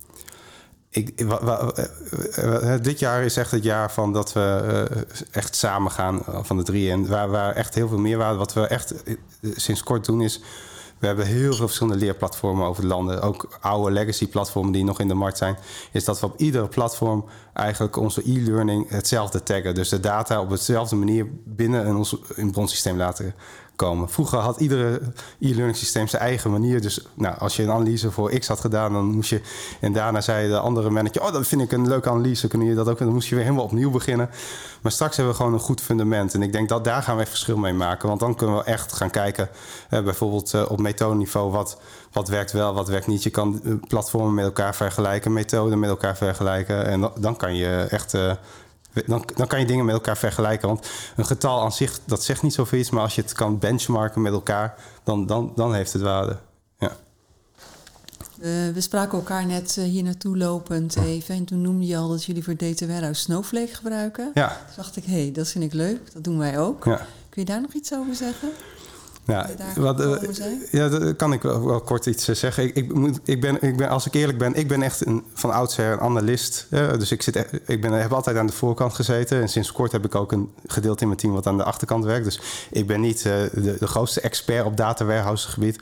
Ik, 0.90 1.24
wa, 1.26 1.44
wa, 1.44 1.74
dit 2.78 3.00
jaar 3.00 3.24
is 3.24 3.38
echt 3.38 3.52
het 3.52 3.64
jaar 3.64 3.92
van 3.92 4.14
dat 4.14 4.34
we 4.34 4.88
echt 5.32 5.56
samen 5.56 5.92
gaan 5.92 6.22
van 6.26 6.58
de 6.58 6.64
drie. 6.64 6.92
En 6.92 7.08
waar, 7.08 7.30
waar 7.30 7.56
echt 7.56 7.76
heel 7.76 7.88
veel 7.88 7.98
meerwaarde. 7.98 8.38
Wat 8.38 8.54
we 8.54 8.68
echt 8.68 8.94
sinds 9.42 9.84
kort 9.84 10.06
doen 10.06 10.22
is 10.22 10.42
we 11.00 11.08
hebben 11.08 11.26
heel 11.26 11.54
veel 11.54 11.66
verschillende 11.66 12.00
leerplatformen 12.00 12.68
over 12.68 12.82
de 12.82 12.88
landen. 12.88 13.22
Ook 13.22 13.58
oude 13.62 13.92
legacy-platformen 13.92 14.72
die 14.72 14.84
nog 14.84 15.00
in 15.00 15.08
de 15.08 15.14
markt 15.14 15.38
zijn. 15.38 15.58
Is 15.92 16.06
dat 16.06 16.20
we 16.20 16.26
op 16.26 16.40
iedere 16.40 16.68
platform 16.68 17.26
eigenlijk 17.54 17.96
onze 17.96 18.22
e-learning 18.26 18.90
hetzelfde 18.90 19.44
taggen. 19.44 19.76
Dus 19.76 19.90
de 19.90 20.00
data 20.00 20.42
op 20.42 20.50
dezelfde 20.50 20.96
manier 20.96 21.28
binnen 21.44 21.96
ons 21.96 22.18
in 22.36 22.52
bronsysteem 22.52 22.98
laten 22.98 23.36
komen. 23.78 24.10
Vroeger 24.10 24.40
had 24.40 24.60
iedere 24.60 25.02
e-learning 25.40 25.76
systeem 25.76 26.08
zijn 26.08 26.22
eigen 26.22 26.52
manier. 26.52 26.82
Dus 26.82 27.06
nou, 27.14 27.38
als 27.38 27.56
je 27.56 27.64
een 27.64 27.72
analyse 27.72 28.12
voor 28.12 28.40
X 28.40 28.48
had 28.48 28.60
gedaan, 28.60 28.94
dan 28.94 29.06
moest 29.06 29.30
je. 29.30 29.42
En 29.80 29.94
daarna 29.94 30.22
zei 30.22 30.48
de 30.48 30.60
andere 30.60 30.90
manager: 30.90 31.22
Oh, 31.22 31.32
dat 31.32 31.48
vind 31.48 31.62
ik 31.62 31.72
een 31.72 31.88
leuke 31.88 32.10
analyse. 32.10 32.48
Kun 32.48 32.66
je 32.66 32.76
dat 32.76 32.90
ook? 32.90 32.98
Dan 32.98 33.14
moest 33.14 33.28
je 33.28 33.36
weer 33.36 33.44
helemaal 33.44 33.66
opnieuw 33.66 33.92
beginnen. 33.92 34.30
Maar 34.82 34.92
straks 34.92 35.16
hebben 35.16 35.34
we 35.34 35.40
gewoon 35.40 35.54
een 35.54 35.66
goed 35.66 35.82
fundament. 35.82 36.34
En 36.34 36.42
ik 36.42 36.52
denk 36.52 36.70
dat 36.70 36.84
daar 36.84 37.04
gaan 37.04 37.18
we 37.18 37.26
verschil 37.26 37.58
mee 37.58 37.74
maken. 37.74 38.08
Want 38.08 38.20
dan 38.20 38.36
kunnen 38.36 38.56
we 38.56 38.64
echt 38.64 38.94
gaan 38.94 39.10
kijken, 39.10 39.50
eh, 39.90 40.04
bijvoorbeeld 40.04 40.54
uh, 40.54 40.72
op 40.72 40.80
methodeniveau, 40.80 41.52
wat, 41.52 41.78
wat 42.12 42.28
werkt 42.28 42.52
wel, 42.52 42.74
wat 42.74 42.88
werkt 42.88 43.08
niet. 43.08 43.24
Je 43.24 43.30
kan 43.30 43.62
uh, 43.64 43.74
platformen 43.88 44.34
met 44.34 44.46
elkaar 44.46 44.76
vergelijken, 44.76 45.34
methoden 45.34 45.80
met 45.80 45.90
elkaar 45.90 46.18
vergelijken. 46.18 46.86
En 46.86 47.12
dan, 47.20 47.36
kan 47.36 47.56
je 47.56 47.88
echt. 47.90 48.16
Dan, 49.06 49.30
dan 49.36 49.48
kan 49.48 49.60
je 49.60 49.66
dingen 49.66 49.86
met 49.86 49.94
elkaar 49.94 50.18
vergelijken. 50.18 50.68
Want 50.68 50.90
een 51.16 51.26
getal 51.26 51.62
aan 51.62 51.72
zich, 51.72 52.00
dat 52.06 52.24
zegt 52.24 52.42
niet 52.42 52.54
zoveel 52.54 52.80
iets. 52.80 52.90
Maar 52.90 53.04
als 53.04 53.16
je 53.16 53.22
het 53.22 53.34
kan 53.34 53.60
benchmarken 53.60 54.22
met 54.22 54.34
elkaar, 54.34 54.76
dan, 55.04 55.26
dan, 55.26 55.52
dan 55.56 55.74
heeft 55.74 55.94
het 55.94 56.02
waarde. 56.02 56.38
Ja. 56.80 56.92
Uh, 58.40 58.74
we 58.74 58.82
spraken 58.82 59.18
elkaar 59.18 59.46
net 59.46 59.76
uh, 59.80 59.86
hier 59.86 60.04
naartoe 60.04 60.38
lopend 60.38 60.96
even. 60.96 61.36
En 61.36 61.46
toen 61.46 61.62
noemde 61.62 61.86
je 61.86 61.98
al 61.98 62.10
dat 62.10 62.24
jullie 62.24 62.44
voor 62.44 62.58
Data 62.58 62.86
Warehouse 62.86 63.22
Snowflake 63.22 63.76
gebruiken. 63.76 64.32
Ja. 64.34 64.48
Toen 64.48 64.76
dacht 64.76 64.96
ik, 64.96 65.04
hé, 65.04 65.22
hey, 65.22 65.32
dat 65.32 65.48
vind 65.48 65.64
ik 65.64 65.74
leuk. 65.74 66.14
Dat 66.14 66.24
doen 66.24 66.38
wij 66.38 66.60
ook. 66.60 66.86
Ja. 66.86 67.06
Kun 67.30 67.42
je 67.42 67.46
daar 67.46 67.62
nog 67.62 67.74
iets 67.74 67.94
over 67.94 68.16
zeggen? 68.16 68.50
Ja, 69.28 69.50
wat, 69.76 70.02
uh, 70.02 70.16
ja, 70.72 70.90
dat 70.90 71.16
kan 71.16 71.34
ik 71.34 71.42
wel, 71.42 71.66
wel 71.66 71.82
kort 71.82 72.06
iets 72.06 72.26
zeggen. 72.26 72.64
Ik, 72.64 72.76
ik, 72.76 72.94
moet, 72.94 73.20
ik, 73.24 73.42
ben, 73.42 73.62
ik 73.62 73.78
ben, 73.78 73.90
als 73.90 74.06
ik 74.06 74.14
eerlijk 74.14 74.38
ben, 74.38 74.54
ik 74.54 74.68
ben 74.68 74.82
echt 74.82 75.06
een, 75.06 75.24
van 75.34 75.52
oudsher 75.52 75.92
een 75.92 76.00
analist. 76.00 76.68
Ja, 76.70 76.98
dus 76.98 77.12
ik, 77.12 77.22
zit, 77.22 77.46
ik 77.66 77.82
ben, 77.82 77.92
heb 77.92 78.14
altijd 78.14 78.38
aan 78.38 78.48
de 78.48 78.54
voorkant 78.54 78.94
gezeten. 78.94 79.42
En 79.42 79.50
sinds 79.50 79.72
kort 79.72 79.92
heb 79.92 80.06
ik 80.06 80.16
ook 80.16 80.32
een 80.32 80.52
gedeelte 80.68 81.02
in 81.02 81.08
mijn 81.08 81.20
team 81.20 81.34
wat 81.34 81.48
aan 81.48 81.58
de 81.58 81.64
achterkant 81.64 82.06
werkt. 82.06 82.26
Dus 82.26 82.40
ik 82.72 82.88
ben 82.88 83.02
niet 83.02 83.18
uh, 83.18 83.34
de, 83.54 83.76
de 83.80 83.88
grootste 83.88 84.22
expert 84.22 84.66
op 84.66 84.78
data 84.78 85.06
warehouse 85.06 85.50
gebied. 85.50 85.80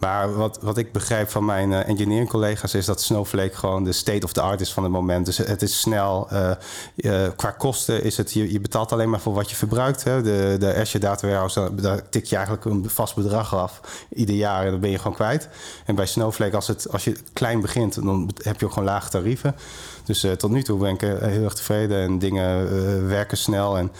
Maar 0.00 0.34
wat, 0.34 0.58
wat 0.60 0.76
ik 0.76 0.92
begrijp 0.92 1.30
van 1.30 1.44
mijn 1.44 1.70
uh, 1.70 1.88
engineering 1.88 2.28
collega's 2.28 2.74
is 2.74 2.86
dat 2.86 3.02
Snowflake 3.02 3.56
gewoon 3.56 3.84
de 3.84 3.92
state 3.92 4.24
of 4.24 4.32
the 4.32 4.40
art 4.40 4.60
is 4.60 4.72
van 4.72 4.82
het 4.82 4.92
moment. 4.92 5.26
Dus 5.26 5.36
het 5.36 5.62
is 5.62 5.80
snel. 5.80 6.28
Uh, 6.32 6.50
uh, 6.96 7.28
qua 7.36 7.50
kosten 7.50 8.02
is 8.02 8.16
het, 8.16 8.32
je, 8.32 8.52
je 8.52 8.60
betaalt 8.60 8.92
alleen 8.92 9.10
maar 9.10 9.20
voor 9.20 9.34
wat 9.34 9.50
je 9.50 9.56
verbruikt. 9.56 10.04
Hè. 10.04 10.22
De, 10.22 10.56
de 10.58 10.74
Azure 10.74 10.98
Data 10.98 11.26
Warehouse, 11.26 11.74
daar 11.74 12.08
tik 12.08 12.24
je 12.24 12.36
eigenlijk 12.36 12.64
een 12.64 12.90
vast 12.90 13.14
bedrag 13.14 13.54
af 13.54 13.80
ieder 14.14 14.34
jaar 14.34 14.64
en 14.64 14.70
dan 14.70 14.80
ben 14.80 14.90
je 14.90 14.98
gewoon 14.98 15.14
kwijt. 15.14 15.48
En 15.86 15.94
bij 15.94 16.06
Snowflake, 16.06 16.56
als, 16.56 16.66
het, 16.66 16.92
als 16.92 17.04
je 17.04 17.16
klein 17.32 17.60
begint, 17.60 17.94
dan 17.94 18.30
heb 18.42 18.60
je 18.60 18.66
ook 18.66 18.72
gewoon 18.72 18.88
lage 18.88 19.10
tarieven. 19.10 19.56
Dus 20.04 20.26
tot 20.36 20.50
nu 20.50 20.62
toe 20.62 20.78
ben 20.78 20.94
ik 20.94 21.00
heel 21.00 21.44
erg 21.44 21.54
tevreden 21.54 22.00
en 22.02 22.18
dingen 22.18 23.08
werken 23.08 23.36
snel. 23.36 23.78
En 23.78 23.92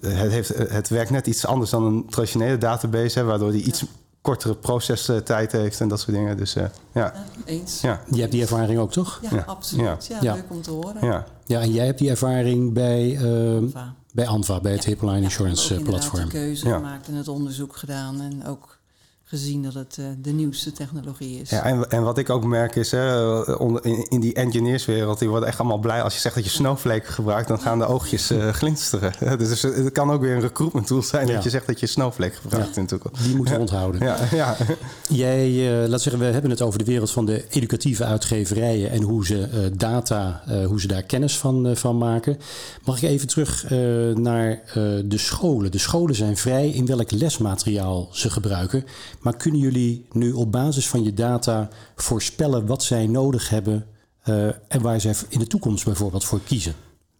het, 0.00 0.30
heeft, 0.30 0.48
het 0.48 0.88
werkt 0.88 1.10
net 1.10 1.26
iets 1.26 1.46
anders 1.46 1.70
dan 1.70 1.84
een 1.84 2.06
traditionele 2.10 2.58
database, 2.58 3.24
waardoor 3.24 3.50
die 3.50 3.62
iets 3.62 3.84
kortere 4.24 4.54
procestijd 4.54 5.52
heeft 5.52 5.80
en 5.80 5.88
dat 5.88 6.00
soort 6.00 6.16
dingen. 6.16 6.36
Dus 6.36 6.56
uh, 6.56 6.62
ja. 6.62 6.70
ja. 6.92 7.24
Eens. 7.44 7.80
Ja. 7.80 8.00
Je 8.10 8.20
hebt 8.20 8.32
die 8.32 8.42
ervaring 8.42 8.78
ook, 8.78 8.92
toch? 8.92 9.18
Ja, 9.22 9.28
ja. 9.32 9.44
absoluut. 9.46 10.06
Ja. 10.06 10.18
ja. 10.20 10.34
leuk 10.34 10.44
om 10.48 10.62
te 10.62 10.70
horen. 10.70 11.06
Ja. 11.06 11.26
ja, 11.46 11.60
en 11.60 11.70
jij 11.70 11.86
hebt 11.86 11.98
die 11.98 12.10
ervaring 12.10 12.72
bij, 12.72 13.10
uh, 13.10 13.56
Anva. 13.56 13.94
bij 14.12 14.26
Anva, 14.26 14.60
bij 14.60 14.72
het 14.72 14.84
Hippoline 14.84 15.20
Insurance 15.20 15.80
platform. 15.80 16.24
Ik 16.26 16.32
heb 16.32 16.42
keuze 16.42 16.70
gemaakt 16.70 17.08
en 17.08 17.14
het 17.14 17.28
onderzoek 17.28 17.76
gedaan 17.76 18.20
en 18.20 18.46
ook 18.46 18.78
gezien 19.26 19.62
dat 19.62 19.74
het 19.74 19.96
uh, 20.00 20.06
de 20.18 20.30
nieuwste 20.30 20.72
technologie 20.72 21.40
is. 21.40 21.50
Ja, 21.50 21.62
en, 21.62 21.90
en 21.90 22.02
wat 22.02 22.18
ik 22.18 22.30
ook 22.30 22.44
merk 22.44 22.76
is, 22.76 22.90
hè, 22.90 23.32
onder, 23.54 23.84
in, 23.84 24.06
in, 24.08 24.20
die 24.20 24.34
engineerswereld, 24.34 25.18
die 25.18 25.28
worden 25.28 25.48
echt 25.48 25.58
allemaal 25.58 25.78
blij 25.78 26.02
als 26.02 26.14
je 26.14 26.20
zegt 26.20 26.34
dat 26.34 26.44
je 26.44 26.50
Snowflake 26.50 27.12
gebruikt, 27.12 27.48
dan 27.48 27.60
gaan 27.60 27.78
de 27.78 27.86
oogjes 27.86 28.30
uh, 28.30 28.48
glinsteren. 28.60 29.38
dus 29.38 29.62
het 29.62 29.92
kan 29.92 30.10
ook 30.10 30.20
weer 30.20 30.34
een 30.34 30.40
recruitment 30.40 30.86
tool 30.86 31.02
zijn 31.02 31.26
ja. 31.26 31.34
dat 31.34 31.42
je 31.42 31.50
zegt 31.50 31.66
dat 31.66 31.80
je 31.80 31.86
Snowflake 31.86 32.34
gebruikt. 32.34 32.74
Ja. 32.74 32.80
Natuurlijk. 32.80 33.18
Die 33.22 33.36
moeten 33.36 33.54
we 33.54 33.60
onthouden. 33.60 34.02
Ja, 34.02 34.16
ja. 34.30 34.56
Jij, 35.08 35.50
uh, 35.82 35.88
laat 35.88 36.02
zeggen, 36.02 36.22
we 36.22 36.28
hebben 36.28 36.50
het 36.50 36.62
over 36.62 36.78
de 36.78 36.84
wereld 36.84 37.10
van 37.10 37.26
de 37.26 37.44
educatieve 37.48 38.04
uitgeverijen 38.04 38.90
en 38.90 39.02
hoe 39.02 39.26
ze 39.26 39.70
data, 39.76 40.42
hoe 40.66 40.80
ze 40.80 40.86
daar 40.86 41.02
kennis 41.02 41.38
van, 41.38 41.76
van 41.76 41.98
maken. 41.98 42.38
Mag 42.84 43.02
ik 43.02 43.08
even 43.08 43.28
terug 43.28 43.70
naar 44.14 44.60
de 45.04 45.18
scholen? 45.18 45.72
De 45.72 45.78
scholen 45.78 46.14
zijn 46.14 46.36
vrij 46.36 46.68
in 46.70 46.86
welk 46.86 47.10
lesmateriaal 47.10 48.08
ze 48.12 48.30
gebruiken. 48.30 48.84
Maar 49.24 49.36
kunnen 49.36 49.60
jullie 49.60 50.06
nu 50.12 50.32
op 50.32 50.52
basis 50.52 50.88
van 50.88 51.02
je 51.02 51.14
data 51.14 51.68
voorspellen 51.96 52.66
wat 52.66 52.82
zij 52.82 53.06
nodig 53.06 53.48
hebben 53.48 53.86
uh, 54.28 54.46
en 54.46 54.82
waar 54.82 55.00
zij 55.00 55.14
in 55.28 55.38
de 55.38 55.46
toekomst 55.46 55.84
bijvoorbeeld 55.84 56.24
voor 56.24 56.40
kiezen? 56.40 56.74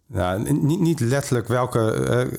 Nou, 0.07 0.51
niet, 0.53 0.79
niet 0.79 0.99
letterlijk 0.99 1.47
welke, 1.47 2.29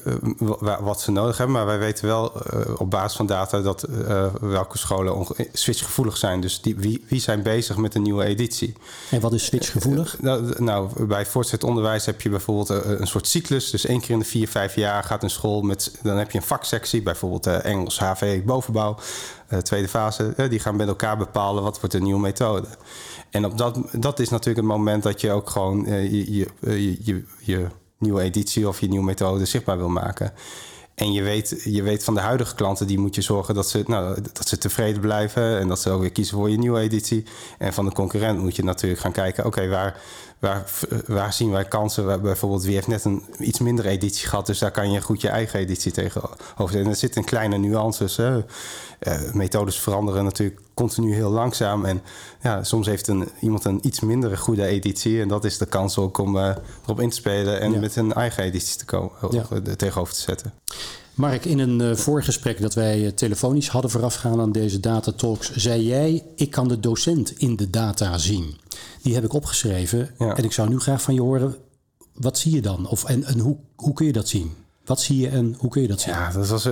uh, 0.41 0.79
wat 0.81 1.01
ze 1.01 1.11
nodig 1.11 1.37
hebben, 1.37 1.57
maar 1.57 1.67
wij 1.67 1.79
weten 1.79 2.07
wel 2.07 2.33
uh, 2.55 2.81
op 2.81 2.91
basis 2.91 3.17
van 3.17 3.27
data 3.27 3.61
dat 3.61 3.89
uh, 3.89 4.27
welke 4.41 4.79
scholen 4.79 5.27
switchgevoelig 5.53 6.17
zijn. 6.17 6.41
Dus 6.41 6.61
die, 6.61 6.77
wie, 6.77 7.05
wie 7.09 7.21
zijn 7.21 7.43
bezig 7.43 7.77
met 7.77 7.95
een 7.95 8.03
nieuwe 8.03 8.25
editie. 8.25 8.75
En 9.11 9.21
wat 9.21 9.33
is 9.33 9.45
switchgevoelig? 9.45 10.21
Nou, 10.21 10.63
nou, 10.63 11.07
bij 11.07 11.27
voortgezet 11.27 11.65
onderwijs 11.65 12.07
heb 12.07 12.21
je 12.21 12.29
bijvoorbeeld 12.29 12.69
een 12.69 13.07
soort 13.07 13.29
cyclus. 13.29 13.71
Dus 13.71 13.87
één 13.87 14.01
keer 14.01 14.11
in 14.11 14.19
de 14.19 14.25
vier, 14.25 14.49
vijf 14.49 14.75
jaar 14.75 15.05
gaat 15.05 15.23
een 15.23 15.31
school 15.31 15.63
met, 15.63 15.99
dan 16.03 16.17
heb 16.17 16.31
je 16.31 16.39
een 16.39 16.45
vaksectie, 16.45 17.03
bijvoorbeeld 17.03 17.47
Engels, 17.47 17.99
HV, 17.99 18.43
bovenbouw. 18.43 18.97
Tweede 19.63 19.89
fase, 19.89 20.35
die 20.49 20.59
gaan 20.59 20.77
met 20.77 20.89
elkaar 20.89 21.17
bepalen 21.17 21.63
wat 21.63 21.81
wordt 21.81 21.95
de 21.95 22.01
nieuwe 22.01 22.21
methode. 22.21 22.67
En 23.31 23.45
op 23.45 23.59
dat, 23.59 23.79
dat 23.93 24.19
is 24.19 24.29
natuurlijk 24.29 24.67
het 24.67 24.77
moment 24.77 25.03
dat 25.03 25.21
je 25.21 25.31
ook 25.31 25.51
gewoon 25.51 25.89
uh, 25.89 26.13
je, 26.13 26.33
je, 26.33 26.49
je, 27.05 27.25
je, 27.41 27.67
nieuwe 27.99 28.23
editie 28.23 28.69
of 28.69 28.81
je 28.81 28.89
nieuwe 28.89 29.05
methode 29.05 29.45
zichtbaar 29.45 29.77
wil 29.77 29.89
maken. 29.89 30.33
En 30.95 31.13
je 31.13 31.23
weet, 31.23 31.61
je 31.65 31.83
weet 31.83 32.05
van 32.05 32.15
de 32.15 32.21
huidige 32.21 32.55
klanten, 32.55 32.87
die 32.87 32.99
moet 32.99 33.15
je 33.15 33.21
zorgen 33.21 33.55
dat 33.55 33.69
ze, 33.69 33.85
nou, 33.87 34.21
dat 34.33 34.49
ze 34.49 34.59
tevreden 34.59 35.01
blijven 35.01 35.59
en 35.59 35.69
dat 35.69 35.81
ze 35.81 35.91
ook 35.91 36.01
weer 36.01 36.13
kiezen 36.13 36.37
voor 36.37 36.51
je 36.51 36.59
nieuwe 36.59 36.81
editie. 36.81 37.25
En 37.59 37.73
van 37.73 37.85
de 37.85 37.93
concurrent 37.93 38.39
moet 38.39 38.57
je 38.57 38.65
natuurlijk 38.65 39.01
gaan 39.01 39.13
kijken, 39.13 39.45
oké, 39.45 39.69
waar, 39.69 40.01
waar, 40.39 40.65
waar 41.07 41.33
zien 41.33 41.51
wij 41.51 41.65
kansen? 41.65 42.07
Waar, 42.07 42.21
bijvoorbeeld, 42.21 42.65
wie 42.65 42.75
heeft 42.75 42.87
net 42.87 43.05
een 43.05 43.23
iets 43.39 43.59
mindere 43.59 43.89
editie 43.89 44.29
gehad, 44.29 44.47
dus 44.47 44.59
daar 44.59 44.71
kan 44.71 44.91
je 44.91 45.01
goed 45.01 45.21
je 45.21 45.29
eigen 45.29 45.59
editie 45.59 45.93
tegenover 45.93 46.39
zetten. 46.57 46.81
En 46.81 46.87
er 46.87 46.97
zitten 46.97 47.25
kleine 47.25 47.57
nuances. 47.57 48.17
Hè. 48.17 48.37
Uh, 48.37 48.45
methodes 49.33 49.79
veranderen 49.79 50.25
natuurlijk 50.25 50.61
continu 50.75 51.15
heel 51.15 51.31
langzaam. 51.31 51.85
En 51.85 52.03
ja, 52.43 52.65
soms 52.65 52.87
heeft 52.87 53.09
een, 53.09 53.29
iemand 53.41 53.65
een 53.65 53.79
iets 53.83 54.01
mindere 54.01 54.37
goede 54.37 54.67
editie. 54.67 55.21
En 55.21 55.29
dat 55.29 55.45
is 55.45 55.59
de 55.59 55.67
kans 55.67 55.99
ook 55.99 56.19
om 56.19 56.37
uh, 56.37 56.55
erop 56.85 57.01
in 57.01 57.11
te 57.11 57.17
spelen 57.17 57.61
en 57.61 57.73
ja. 57.73 57.81
met 57.81 57.97
een 57.97 58.13
eigen 58.13 58.45
editie 58.45 58.77
te 58.79 58.85
komen, 58.85 59.11
ja. 59.31 59.47
tegenover 59.77 60.15
te 60.15 60.21
zetten. 60.21 60.53
Mark, 61.17 61.45
in 61.45 61.59
een 61.59 61.81
uh, 61.81 61.95
voorgesprek 61.95 62.61
dat 62.61 62.75
wij 62.75 63.01
uh, 63.01 63.09
telefonisch 63.09 63.69
hadden 63.69 63.91
voorafgaan 63.91 64.41
aan 64.41 64.53
deze 64.53 64.81
datatalks, 64.81 65.55
zei 65.55 65.85
jij: 65.85 66.25
Ik 66.35 66.51
kan 66.51 66.69
de 66.69 66.81
docent 66.81 67.39
in 67.39 67.57
de 67.57 67.71
data 67.71 68.19
zien. 68.19 68.57
Die 69.03 69.15
heb 69.15 69.25
ik 69.25 69.33
opgeschreven. 69.33 70.11
Ja. 70.19 70.37
En 70.37 70.45
ik 70.45 70.53
zou 70.53 70.69
nu 70.69 70.79
graag 70.79 71.03
van 71.03 71.15
je 71.15 71.21
horen: 71.21 71.57
wat 72.15 72.39
zie 72.39 72.55
je 72.55 72.61
dan? 72.61 72.89
Of, 72.89 73.05
en, 73.05 73.25
en 73.25 73.39
hoe, 73.39 73.57
hoe 73.77 73.93
kun 73.93 74.07
je 74.07 74.13
dat 74.13 74.29
zien? 74.29 74.53
Wat 74.85 75.01
zie 75.01 75.19
je 75.19 75.29
en 75.29 75.55
hoe 75.59 75.71
kun 75.71 75.83
je 75.83 75.89
dat 75.89 76.01
zien? 76.01 76.15
Ja, 76.15 76.31
dat 76.31 76.49
was, 76.49 76.67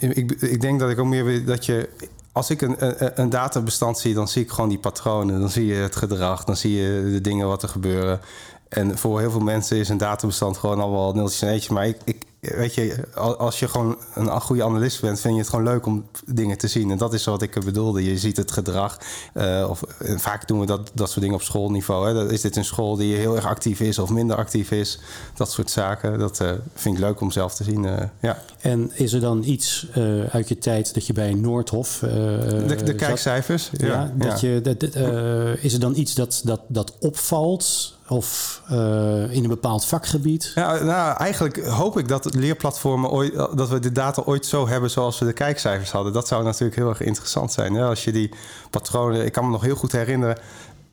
ik, 0.00 0.32
ik 0.32 0.60
denk 0.60 0.80
dat 0.80 0.90
ik 0.90 0.98
ook 0.98 1.06
meer 1.06 1.44
dat 1.44 1.66
je 1.66 1.88
als 2.32 2.50
ik 2.50 2.60
een, 2.60 2.76
een, 2.78 3.20
een, 3.20 3.30
databestand 3.30 3.98
zie, 3.98 4.14
dan 4.14 4.28
zie 4.28 4.42
ik 4.42 4.50
gewoon 4.50 4.68
die 4.68 4.78
patronen. 4.78 5.40
Dan 5.40 5.50
zie 5.50 5.66
je 5.66 5.74
het 5.74 5.96
gedrag, 5.96 6.44
dan 6.44 6.56
zie 6.56 6.74
je 6.74 7.10
de 7.12 7.20
dingen 7.20 7.46
wat 7.46 7.62
er 7.62 7.68
gebeuren. 7.68 8.20
En 8.68 8.98
voor 8.98 9.20
heel 9.20 9.30
veel 9.30 9.40
mensen 9.40 9.76
is 9.76 9.88
een 9.88 9.98
databestand 9.98 10.56
gewoon 10.56 10.80
allemaal 10.80 11.12
nultjes 11.12 11.42
en 11.42 11.48
eetjes. 11.48 11.68
Maar 11.68 11.86
ik, 11.86 11.96
ik, 12.04 12.22
weet 12.54 12.74
je, 12.74 13.04
als 13.38 13.58
je 13.58 13.68
gewoon 13.68 13.96
een 14.14 14.40
goede 14.40 14.64
analist 14.64 15.00
bent, 15.00 15.20
vind 15.20 15.34
je 15.34 15.40
het 15.40 15.48
gewoon 15.48 15.64
leuk 15.64 15.86
om 15.86 16.06
dingen 16.26 16.58
te 16.58 16.68
zien. 16.68 16.90
En 16.90 16.98
dat 16.98 17.14
is 17.14 17.24
wat 17.24 17.42
ik 17.42 17.64
bedoelde. 17.64 18.04
Je 18.04 18.18
ziet 18.18 18.36
het 18.36 18.50
gedrag. 18.50 18.98
Uh, 19.34 19.66
of, 19.70 19.82
vaak 20.16 20.48
doen 20.48 20.60
we 20.60 20.66
dat, 20.66 20.90
dat 20.94 21.08
soort 21.08 21.20
dingen 21.20 21.36
op 21.36 21.42
schoolniveau. 21.42 22.08
Hè. 22.08 22.32
Is 22.32 22.40
dit 22.40 22.56
een 22.56 22.64
school 22.64 22.96
die 22.96 23.16
heel 23.16 23.36
erg 23.36 23.46
actief 23.46 23.80
is 23.80 23.98
of 23.98 24.10
minder 24.10 24.36
actief 24.36 24.70
is? 24.70 24.98
Dat 25.34 25.50
soort 25.50 25.70
zaken. 25.70 26.18
Dat 26.18 26.40
uh, 26.40 26.50
vind 26.74 26.94
ik 26.94 27.00
leuk 27.00 27.20
om 27.20 27.30
zelf 27.30 27.54
te 27.54 27.64
zien. 27.64 27.84
Uh, 27.84 27.96
ja. 28.20 28.42
En 28.60 28.90
is 28.94 29.12
er 29.12 29.20
dan 29.20 29.42
iets 29.44 29.86
uit 30.30 30.48
je 30.48 30.58
tijd 30.58 30.94
dat 30.94 31.06
je 31.06 31.12
bij 31.12 31.34
Noordhof. 31.34 31.98
de, 31.98 32.82
de 32.84 32.94
kijkcijfers. 32.94 33.70
Ja, 33.72 33.86
ja, 33.86 34.12
dat 34.14 34.40
Je, 34.40 34.60
dat, 34.60 34.82
is 35.60 35.72
er 35.72 35.80
dan 35.80 35.96
iets 35.96 36.14
dat, 36.14 36.40
dat, 36.44 36.60
dat 36.68 36.92
opvalt? 36.98 37.95
Of 38.08 38.60
uh, 38.70 39.30
in 39.30 39.42
een 39.42 39.48
bepaald 39.48 39.84
vakgebied? 39.84 40.52
Ja, 40.54 40.82
nou, 40.82 41.16
eigenlijk 41.16 41.66
hoop 41.66 41.98
ik 41.98 42.08
dat 42.08 42.34
leerplatformen 42.34 43.10
ooit, 43.10 43.34
dat 43.34 43.68
we 43.68 43.78
de 43.78 43.92
data 43.92 44.22
ooit 44.24 44.46
zo 44.46 44.68
hebben 44.68 44.90
zoals 44.90 45.18
we 45.18 45.24
de 45.24 45.32
kijkcijfers 45.32 45.90
hadden. 45.90 46.12
Dat 46.12 46.28
zou 46.28 46.44
natuurlijk 46.44 46.76
heel 46.76 46.88
erg 46.88 47.00
interessant 47.00 47.52
zijn. 47.52 47.76
Als 47.76 48.04
je 48.04 48.12
die 48.12 48.30
patronen, 48.70 49.24
ik 49.24 49.32
kan 49.32 49.44
me 49.44 49.50
nog 49.50 49.62
heel 49.62 49.76
goed 49.76 49.92
herinneren. 49.92 50.38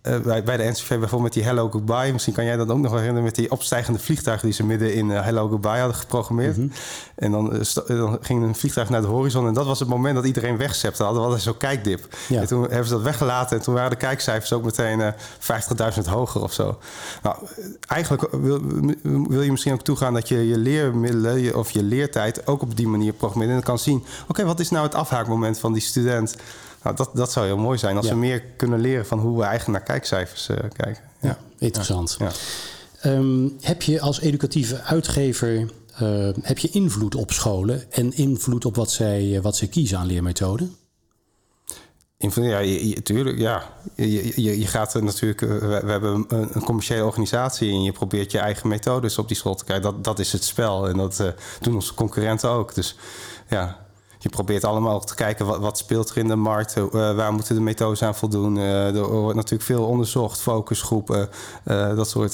Uh, 0.07 0.19
bij, 0.19 0.43
bij 0.43 0.57
de 0.57 0.63
NCV 0.63 0.87
bijvoorbeeld 0.87 1.21
met 1.21 1.33
die 1.33 1.43
Hello 1.43 1.69
Goodbye. 1.69 2.11
Misschien 2.11 2.33
kan 2.33 2.45
jij 2.45 2.55
dat 2.55 2.69
ook 2.69 2.77
nog 2.77 2.91
herinneren 2.91 3.23
met 3.23 3.35
die 3.35 3.51
opstijgende 3.51 3.99
vliegtuigen 3.99 4.47
die 4.47 4.55
ze 4.55 4.65
midden 4.65 4.93
in 4.93 5.09
uh, 5.09 5.23
Hello 5.23 5.47
Goodbye 5.47 5.77
hadden 5.77 5.95
geprogrammeerd. 5.95 6.57
Mm 6.57 6.63
-hmm. 6.63 6.71
En 7.15 7.31
dan, 7.31 7.55
uh, 7.55 7.61
dan, 7.87 8.17
ging 8.21 8.43
een 8.43 8.55
vliegtuig 8.55 8.89
naar 8.89 9.01
de 9.01 9.07
horizon 9.07 9.47
en 9.47 9.53
dat 9.53 9.65
was 9.65 9.79
het 9.79 9.87
moment 9.87 10.15
dat 10.15 10.25
iedereen 10.25 10.57
wegzepte. 10.57 11.03
Hadden 11.03 11.29
we 11.29 11.39
zo'n 11.39 11.57
kijkdip. 11.57 12.15
Ja. 12.27 12.41
En 12.41 12.47
toen 12.47 12.61
hebben 12.61 12.85
ze 12.85 12.93
dat 12.93 13.01
weggelaten 13.01 13.57
en 13.57 13.63
toen 13.63 13.73
waren 13.73 13.89
de 13.89 13.95
kijkcijfers 13.95 14.53
ook 14.53 14.63
meteen 14.63 15.13
50.000 16.01 16.09
hoger 16.09 16.41
of 16.41 16.53
zo. 16.53 16.77
Nou, 17.21 17.35
eigenlijk 17.87 18.27
wil, 18.31 18.61
wil, 19.03 19.41
je 19.41 19.51
misschien 19.51 19.73
ook 19.73 19.83
toegaan 19.83 20.13
dat 20.13 20.27
je 20.27 20.47
je 20.47 20.57
leermiddelen 20.57 21.41
je, 21.41 21.57
of 21.57 21.71
je 21.71 21.83
leertijd 21.83 22.47
ook 22.47 22.61
op 22.61 22.75
die 22.75 22.87
manier 22.87 23.13
programmeert. 23.13 23.49
En 23.49 23.55
dan 23.55 23.65
kan 23.65 23.79
zien, 23.79 23.97
oké, 23.97 24.05
okay, 24.27 24.45
wat 24.45 24.59
is 24.59 24.69
nou 24.69 24.85
het 24.85 24.95
afhaakmoment 24.95 25.59
van 25.59 25.73
die 25.73 25.81
student? 25.81 26.35
Nou, 26.83 26.95
dat, 26.95 27.09
dat 27.13 27.31
zou 27.31 27.45
heel 27.45 27.57
mooi 27.57 27.77
zijn 27.77 27.97
als 27.97 28.05
ja. 28.05 28.11
we 28.13 28.19
meer 28.19 28.41
kunnen 28.41 28.79
leren 28.79 29.05
van 29.05 29.19
hoe 29.19 29.37
we 29.37 29.43
eigenlijk 29.43 29.77
naar 29.77 29.87
kijkcijfers 29.87 30.49
uh, 30.49 30.57
kijken. 30.57 31.03
Ja, 31.19 31.29
ja 31.29 31.37
interessant. 31.57 32.17
Ja. 32.19 32.31
Um, 33.11 33.57
heb 33.61 33.81
je 33.81 34.01
als 34.01 34.19
educatieve 34.19 34.81
uitgever 34.81 35.71
uh, 36.01 36.29
heb 36.41 36.57
je 36.57 36.69
invloed 36.69 37.15
op 37.15 37.31
scholen 37.31 37.91
en 37.91 38.13
invloed 38.13 38.65
op 38.65 38.75
wat 38.75 38.91
zij, 38.91 39.39
wat 39.41 39.55
zij 39.55 39.67
kiezen 39.67 39.97
aan 39.97 40.05
leermethoden? 40.05 40.75
Ja, 42.17 42.59
je, 42.59 42.89
je, 42.89 43.01
tuurlijk, 43.01 43.37
ja. 43.37 43.63
Je, 43.95 44.41
je, 44.41 44.59
je 44.59 44.67
gaat 44.67 45.01
natuurlijk... 45.01 45.39
We, 45.39 45.81
we 45.83 45.91
hebben 45.91 46.13
een, 46.13 46.55
een, 46.55 46.63
commerciële 46.63 47.05
organisatie... 47.05 47.71
en 47.71 47.83
je 47.83 47.91
probeert 47.91 48.31
je 48.31 48.37
eigen 48.37 48.67
methodes 48.67 49.17
op 49.17 49.27
die 49.27 49.37
school 49.37 49.55
te 49.55 49.63
krijgen. 49.63 49.85
Dat, 49.85 50.03
dat 50.03 50.19
is 50.19 50.31
het 50.31 50.43
spel 50.43 50.87
en 50.87 50.97
dat 50.97 51.19
uh, 51.19 51.27
doen 51.61 51.75
onze 51.75 51.93
concurrenten 51.93 52.49
ook. 52.49 52.75
Dus 52.75 52.95
ja, 53.49 53.82
je 54.23 54.29
probeert 54.29 54.63
allemaal 54.63 54.99
te 54.99 55.15
kijken 55.15 55.45
wat, 55.45 55.59
wat 55.59 55.77
speelt 55.77 56.09
er 56.09 56.17
in 56.17 56.27
de 56.27 56.35
markt, 56.35 56.77
uh, 56.77 56.85
waar 56.91 57.33
moeten 57.33 57.55
de 57.55 57.61
methodes 57.61 58.03
aan 58.03 58.15
voldoen. 58.15 58.55
Uh, 58.55 58.95
er 58.95 59.07
wordt 59.07 59.35
natuurlijk 59.35 59.63
veel 59.63 59.85
onderzocht, 59.85 60.39
focusgroepen, 60.39 61.29
uh, 61.65 61.95
dat 61.95 62.09
soort. 62.09 62.33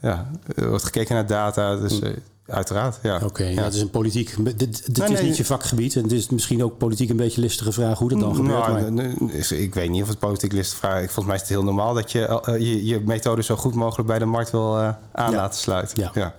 ja, 0.00 0.30
er 0.56 0.68
wordt 0.68 0.84
gekeken 0.84 1.14
naar 1.14 1.26
data. 1.26 1.76
Dus 1.76 1.98
hm. 1.98 2.12
uiteraard, 2.46 2.98
ja. 3.02 3.14
Oké, 3.14 3.24
okay, 3.24 3.54
ja. 3.54 3.62
het 3.62 3.74
is 3.74 3.80
een 3.80 3.90
politiek. 3.90 4.34
Dit, 4.38 4.58
dit 4.58 4.96
nee, 4.98 5.08
is 5.08 5.18
nee, 5.18 5.28
niet 5.28 5.36
je 5.36 5.44
vakgebied 5.44 5.96
en 5.96 6.02
het 6.02 6.12
is 6.12 6.28
misschien 6.28 6.64
ook 6.64 6.78
politiek 6.78 7.10
een 7.10 7.16
beetje 7.16 7.40
listige 7.40 7.72
vraag 7.72 7.98
hoe 7.98 8.08
dat 8.08 8.20
dan 8.20 8.34
gebeurt. 8.34 8.66
Nou, 8.66 8.92
maar... 8.92 9.34
Ik 9.50 9.74
weet 9.74 9.90
niet 9.90 10.02
of 10.02 10.08
het 10.08 10.18
politiek 10.18 10.52
listige 10.52 10.80
vraag 10.80 10.98
is. 10.98 11.04
Volgens 11.04 11.26
mij 11.26 11.34
is 11.34 11.40
het 11.40 11.50
heel 11.50 11.64
normaal 11.64 11.94
dat 11.94 12.12
je 12.12 12.40
je, 12.44 12.84
je 12.84 13.00
methode 13.00 13.42
zo 13.42 13.56
goed 13.56 13.74
mogelijk 13.74 14.08
bij 14.08 14.18
de 14.18 14.24
markt 14.24 14.50
wil 14.50 14.76
aan 14.76 14.96
ja. 15.12 15.30
laten 15.30 15.60
sluiten. 15.60 16.02
Ja. 16.02 16.10
ja. 16.14 16.34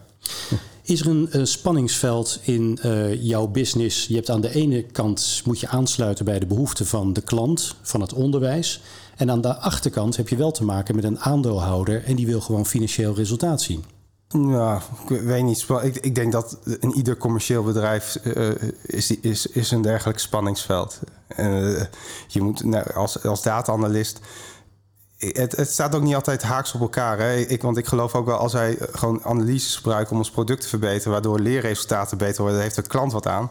Is 0.85 1.01
er 1.01 1.07
een 1.29 1.47
spanningsveld 1.47 2.39
in 2.41 2.79
uh, 2.85 3.23
jouw 3.23 3.47
business? 3.47 4.07
Je 4.07 4.15
hebt 4.15 4.29
aan 4.29 4.41
de 4.41 4.53
ene 4.53 4.83
kant 4.83 5.41
moet 5.45 5.59
je 5.59 5.67
aansluiten 5.67 6.25
bij 6.25 6.39
de 6.39 6.45
behoeften 6.45 6.85
van 6.85 7.13
de 7.13 7.21
klant, 7.21 7.75
van 7.81 8.01
het 8.01 8.13
onderwijs. 8.13 8.81
En 9.15 9.31
aan 9.31 9.41
de 9.41 9.55
achterkant 9.55 10.17
heb 10.17 10.29
je 10.29 10.35
wel 10.35 10.51
te 10.51 10.63
maken 10.63 10.95
met 10.95 11.03
een 11.03 11.19
aandeelhouder 11.19 12.03
en 12.03 12.15
die 12.15 12.25
wil 12.25 12.41
gewoon 12.41 12.65
financieel 12.65 13.15
resultaat 13.15 13.61
zien. 13.61 13.83
Ja, 14.27 14.81
ik 15.07 15.21
weet 15.21 15.43
niet. 15.43 15.65
Ik, 15.83 15.95
ik 15.95 16.15
denk 16.15 16.31
dat 16.31 16.57
in 16.79 16.93
ieder 16.95 17.17
commercieel 17.17 17.63
bedrijf 17.63 18.17
uh, 18.23 18.49
is, 18.85 19.19
is, 19.19 19.47
is 19.47 19.71
een 19.71 19.81
dergelijk 19.81 20.19
spanningsveld. 20.19 20.99
je 22.27 22.41
moet 22.41 22.63
nou, 22.63 22.93
als, 22.93 23.23
als 23.23 23.41
data-analyst 23.41 24.19
het, 25.31 25.55
het, 25.55 25.69
staat 25.69 25.95
ook 25.95 26.01
niet 26.01 26.15
altijd 26.15 26.43
haaks 26.43 26.73
op 26.73 26.81
elkaar. 26.81 27.19
Hè? 27.19 27.35
Ik, 27.35 27.61
want 27.61 27.77
ik 27.77 27.85
geloof 27.85 28.15
ook 28.15 28.25
wel 28.25 28.37
als 28.37 28.53
wij 28.53 28.77
gewoon 28.91 29.23
analyses 29.23 29.75
gebruiken 29.75 30.11
om 30.11 30.17
ons 30.17 30.31
product 30.31 30.61
te 30.61 30.67
verbeteren, 30.67 31.11
waardoor 31.11 31.39
leerresultaten 31.39 32.17
beter 32.17 32.41
worden, 32.41 32.61
heeft 32.61 32.75
de 32.75 32.81
klant 32.81 33.11
wat 33.11 33.27
aan. 33.27 33.49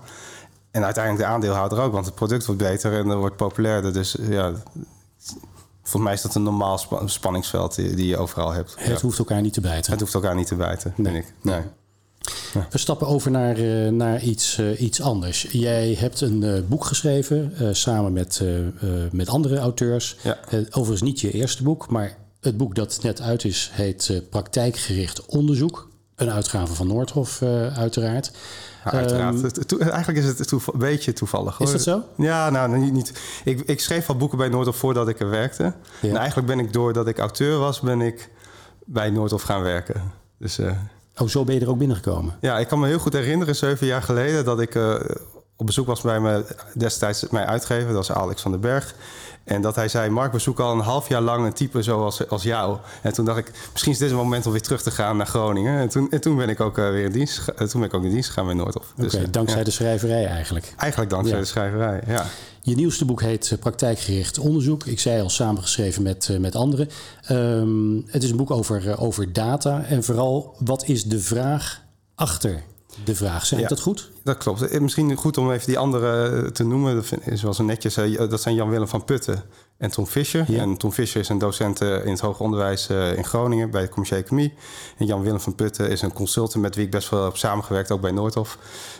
En 0.70 0.84
uiteindelijk 0.84 1.24
de 1.24 1.32
aandeelhouder 1.32 1.80
ook, 1.80 1.92
want 1.92 2.06
het 2.06 2.14
product 2.14 2.46
wordt 2.46 2.62
beter 2.62 2.92
en 2.98 3.08
er 3.08 3.16
wordt 3.16 3.36
populairder. 3.36 3.92
Dus 3.92 4.16
ja, 4.20 4.52
volgens 5.82 6.02
mij 6.02 6.12
is 6.12 6.22
dat 6.22 6.34
een 6.34 6.42
normaal 6.42 6.80
spanningsveld 7.04 7.74
die, 7.74 8.06
je 8.06 8.16
overal 8.16 8.52
hebt. 8.52 8.74
Het 8.78 9.00
hoeft 9.00 9.18
elkaar 9.18 9.40
niet 9.40 9.52
te 9.52 9.60
bijten. 9.60 9.90
Het 9.90 10.00
hoeft 10.00 10.14
elkaar 10.14 10.34
niet 10.34 10.46
te 10.46 10.54
bijten, 10.54 10.92
nee. 10.96 11.12
denk 11.12 11.24
ik. 11.24 11.32
Nee. 11.40 11.62
We 12.70 12.78
stappen 12.78 13.06
over 13.06 13.30
naar, 13.30 13.58
uh, 13.58 13.90
naar 13.90 14.22
iets, 14.22 14.58
uh, 14.58 14.80
iets 14.80 15.00
anders. 15.00 15.46
Jij 15.50 15.96
hebt 15.98 16.20
een 16.20 16.42
uh, 16.42 16.58
boek 16.68 16.84
geschreven 16.84 17.52
samen 17.76 18.12
met, 18.12 18.42
met 19.10 19.28
andere 19.28 19.58
auteurs. 19.58 20.16
Ja. 20.22 20.38
overigens 20.50 21.02
niet 21.02 21.20
je 21.20 21.30
eerste 21.30 21.62
boek, 21.62 21.90
maar 21.90 22.16
het 22.40 22.56
boek 22.56 22.74
dat 22.74 22.98
net 23.02 23.20
uit 23.20 23.44
is 23.44 23.70
heet 23.72 24.22
Praktijkgericht 24.30 25.26
Onderzoek. 25.26 25.88
Een 26.14 26.30
uitgave 26.30 26.74
van 26.74 26.86
Noordhof, 26.86 27.42
uiteraard. 27.76 28.32
Uiteraard. 28.84 29.72
Um, 29.72 29.80
eigenlijk 29.80 30.18
is 30.18 30.38
het 30.38 30.50
een 30.50 30.60
beetje 30.74 31.12
toevallig. 31.12 31.56
Hoor. 31.56 31.66
Is 31.66 31.72
dat 31.72 31.82
zo? 31.82 32.02
Ja, 32.16 32.50
nou, 32.50 32.78
niet. 32.78 32.92
niet. 32.92 33.12
Ik, 33.44 33.60
ik 33.60 33.80
schreef 33.80 34.08
al 34.08 34.16
boeken 34.16 34.38
bij 34.38 34.48
Noordhof 34.48 34.76
voordat 34.76 35.08
ik 35.08 35.20
er 35.20 35.30
werkte. 35.30 35.62
Ja. 36.00 36.08
En 36.08 36.16
eigenlijk 36.16 36.46
ben 36.46 36.58
ik 36.58 36.72
doordat 36.72 37.06
ik 37.06 37.18
auteur 37.18 37.58
was, 37.58 37.80
ben 37.80 38.00
ik 38.00 38.30
bij 38.84 39.10
Noordhof 39.10 39.42
gaan 39.42 39.62
werken. 39.62 40.12
Dus 40.38 40.58
Oh, 41.16 41.28
zo 41.28 41.44
ben 41.44 41.54
je 41.54 41.60
er 41.60 41.68
ook 41.68 41.78
binnengekomen? 41.78 42.36
Ja, 42.40 42.58
ik 42.58 42.68
kan 42.68 42.80
me 42.80 42.86
heel 42.86 42.98
goed 42.98 43.12
herinneren, 43.12 43.56
zeven 43.56 43.86
jaar 43.86 44.02
geleden, 44.02 44.44
dat 44.44 44.60
ik 44.60 44.74
uh, 44.74 44.94
op 45.56 45.66
bezoek 45.66 45.86
was 45.86 46.00
bij 46.00 46.20
me, 46.20 46.44
destijds 46.74 47.28
mijn 47.30 47.46
uitgever, 47.46 47.86
dat 47.86 48.06
was 48.06 48.12
Alex 48.12 48.42
van 48.42 48.50
den 48.50 48.60
Berg. 48.60 48.94
En 49.44 49.62
dat 49.62 49.74
hij 49.74 49.88
zei: 49.88 50.10
Mark, 50.10 50.32
we 50.32 50.38
zoeken 50.38 50.64
al 50.64 50.72
een 50.72 50.80
half 50.80 51.08
jaar 51.08 51.20
lang 51.20 51.46
een 51.46 51.52
type 51.52 51.82
zoals 51.82 52.28
als 52.28 52.42
jou. 52.42 52.78
En 53.02 53.12
toen 53.12 53.24
dacht 53.24 53.38
ik: 53.38 53.50
misschien 53.72 53.92
is 53.92 53.98
dit 53.98 54.10
een 54.10 54.16
moment 54.16 54.46
om 54.46 54.52
weer 54.52 54.62
terug 54.62 54.82
te 54.82 54.90
gaan 54.90 55.16
naar 55.16 55.26
Groningen. 55.26 55.80
En 55.80 55.88
toen, 55.88 56.10
en 56.10 56.20
toen 56.20 56.36
ben 56.36 56.48
ik 56.48 56.60
ook 56.60 56.78
uh, 56.78 56.90
weer 56.90 57.04
in 57.04 57.12
dienst. 57.12 57.38
Uh, 57.38 57.68
toen 57.68 57.80
ben 57.80 57.88
ik 57.88 57.94
ook 57.94 58.04
in 58.04 58.10
dienst 58.10 58.28
gegaan 58.28 58.46
bij 58.46 58.54
Noordhof. 58.54 58.92
Okay, 58.92 59.20
dus, 59.20 59.30
dankzij 59.30 59.58
ja. 59.58 59.64
de 59.64 59.70
schrijverij 59.70 60.26
eigenlijk. 60.26 60.74
Eigenlijk 60.76 61.10
dankzij 61.10 61.36
ja. 61.36 61.42
de 61.42 61.48
schrijverij, 61.48 62.02
ja. 62.06 62.26
Je 62.60 62.74
nieuwste 62.74 63.04
boek 63.04 63.20
heet 63.20 63.56
Praktijkgericht 63.60 64.38
Onderzoek. 64.38 64.84
Ik 64.84 65.00
zei 65.00 65.22
al 65.22 65.30
samengeschreven 65.30 66.02
met, 66.02 66.36
met 66.40 66.54
anderen. 66.54 66.88
Um, 67.30 68.04
het 68.06 68.22
is 68.22 68.30
een 68.30 68.36
boek 68.36 68.50
over, 68.50 68.98
over 68.98 69.32
data. 69.32 69.84
En 69.84 70.04
vooral, 70.04 70.56
wat 70.58 70.88
is 70.88 71.04
de 71.04 71.20
vraag 71.20 71.82
achter 72.14 72.62
de 73.04 73.14
vraag. 73.14 73.46
Zeg 73.46 73.58
ik 73.58 73.68
dat 73.68 73.80
goed? 73.80 74.10
Dat 74.24 74.36
klopt. 74.36 74.80
Misschien 74.80 75.16
goed 75.16 75.38
om 75.38 75.50
even 75.52 75.66
die 75.66 75.78
andere 75.78 76.52
te 76.52 76.64
noemen. 76.64 76.94
Dat 76.94 77.12
is 77.24 77.42
wel 77.42 77.54
zo 77.54 77.62
netjes. 77.62 77.94
Dat 78.16 78.42
zijn 78.42 78.54
Jan-Willem 78.54 78.88
van 78.88 79.04
Putten 79.04 79.42
en 79.78 79.90
Tom 79.90 80.06
Fischer. 80.06 80.44
Ja. 80.48 80.60
En 80.60 80.76
Tom 80.76 80.92
Fischer 80.92 81.20
is 81.20 81.28
een 81.28 81.38
docent 81.38 81.80
in 81.80 82.10
het 82.10 82.20
hoger 82.20 82.44
onderwijs 82.44 82.86
in 83.16 83.24
Groningen 83.24 83.70
bij 83.70 83.82
de 83.82 83.88
commerciële 83.88 84.22
economie. 84.22 84.54
En 84.98 85.06
Jan-Willem 85.06 85.40
van 85.40 85.54
Putten 85.54 85.90
is 85.90 86.02
een 86.02 86.12
consultant 86.12 86.62
met 86.62 86.74
wie 86.74 86.84
ik 86.84 86.90
best 86.90 87.08
wel 87.08 87.24
heb 87.24 87.36
samengewerkt, 87.36 87.90
ook 87.90 88.00
bij 88.00 88.10
Noordhof. 88.10 88.58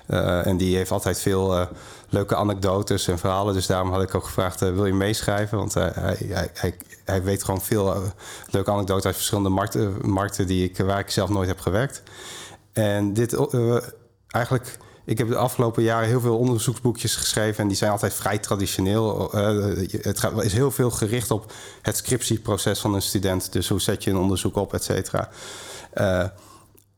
Uh, 0.08 0.46
en 0.46 0.56
die 0.56 0.76
heeft 0.76 0.90
altijd 0.90 1.20
veel 1.20 1.58
uh, 1.58 1.66
leuke 2.08 2.36
anekdotes 2.36 3.08
en 3.08 3.18
verhalen. 3.18 3.54
Dus 3.54 3.66
daarom 3.66 3.90
had 3.90 4.02
ik 4.02 4.14
ook 4.14 4.24
gevraagd, 4.24 4.62
uh, 4.62 4.72
wil 4.72 4.86
je 4.86 4.92
meeschrijven? 4.92 5.58
Want 5.58 5.74
hij, 5.74 5.92
hij, 5.94 6.50
hij, 6.54 6.76
hij, 7.04 7.22
weet 7.22 7.44
gewoon 7.44 7.62
veel 7.62 8.12
leuke 8.50 8.70
anekdotes 8.70 9.04
uit 9.04 9.14
verschillende 9.14 9.48
markten, 9.48 9.96
markten 10.02 10.46
die 10.46 10.64
ik, 10.64 10.76
waar 10.76 10.98
ik 10.98 11.10
zelf 11.10 11.28
nooit 11.28 11.48
heb 11.48 11.60
gewerkt. 11.60 12.02
En 12.74 13.12
dit 13.12 13.36
eigenlijk 14.28 14.78
ik 15.04 15.18
heb 15.18 15.28
de 15.28 15.36
afgelopen 15.36 15.82
jaren 15.82 16.08
heel 16.08 16.20
veel 16.20 16.38
onderzoeksboekjes 16.38 17.16
geschreven 17.16 17.62
en 17.62 17.68
die 17.68 17.76
zijn 17.76 17.90
altijd 17.90 18.14
vrij 18.14 18.38
traditioneel. 18.38 19.34
Uh, 19.34 19.76
het 20.02 20.18
gaat, 20.18 20.42
is 20.42 20.52
heel 20.52 20.70
veel 20.70 20.90
gericht 20.90 21.30
op 21.30 21.52
het 21.82 21.96
scriptieproces 21.96 22.80
van 22.80 22.94
een 22.94 23.02
student. 23.02 23.52
Dus 23.52 23.68
hoe 23.68 23.80
zet 23.80 24.04
je 24.04 24.10
een 24.10 24.16
onderzoek 24.16 24.56
op, 24.56 24.74
et 24.74 24.84
cetera. 24.84 25.28
Uh, 25.94 26.24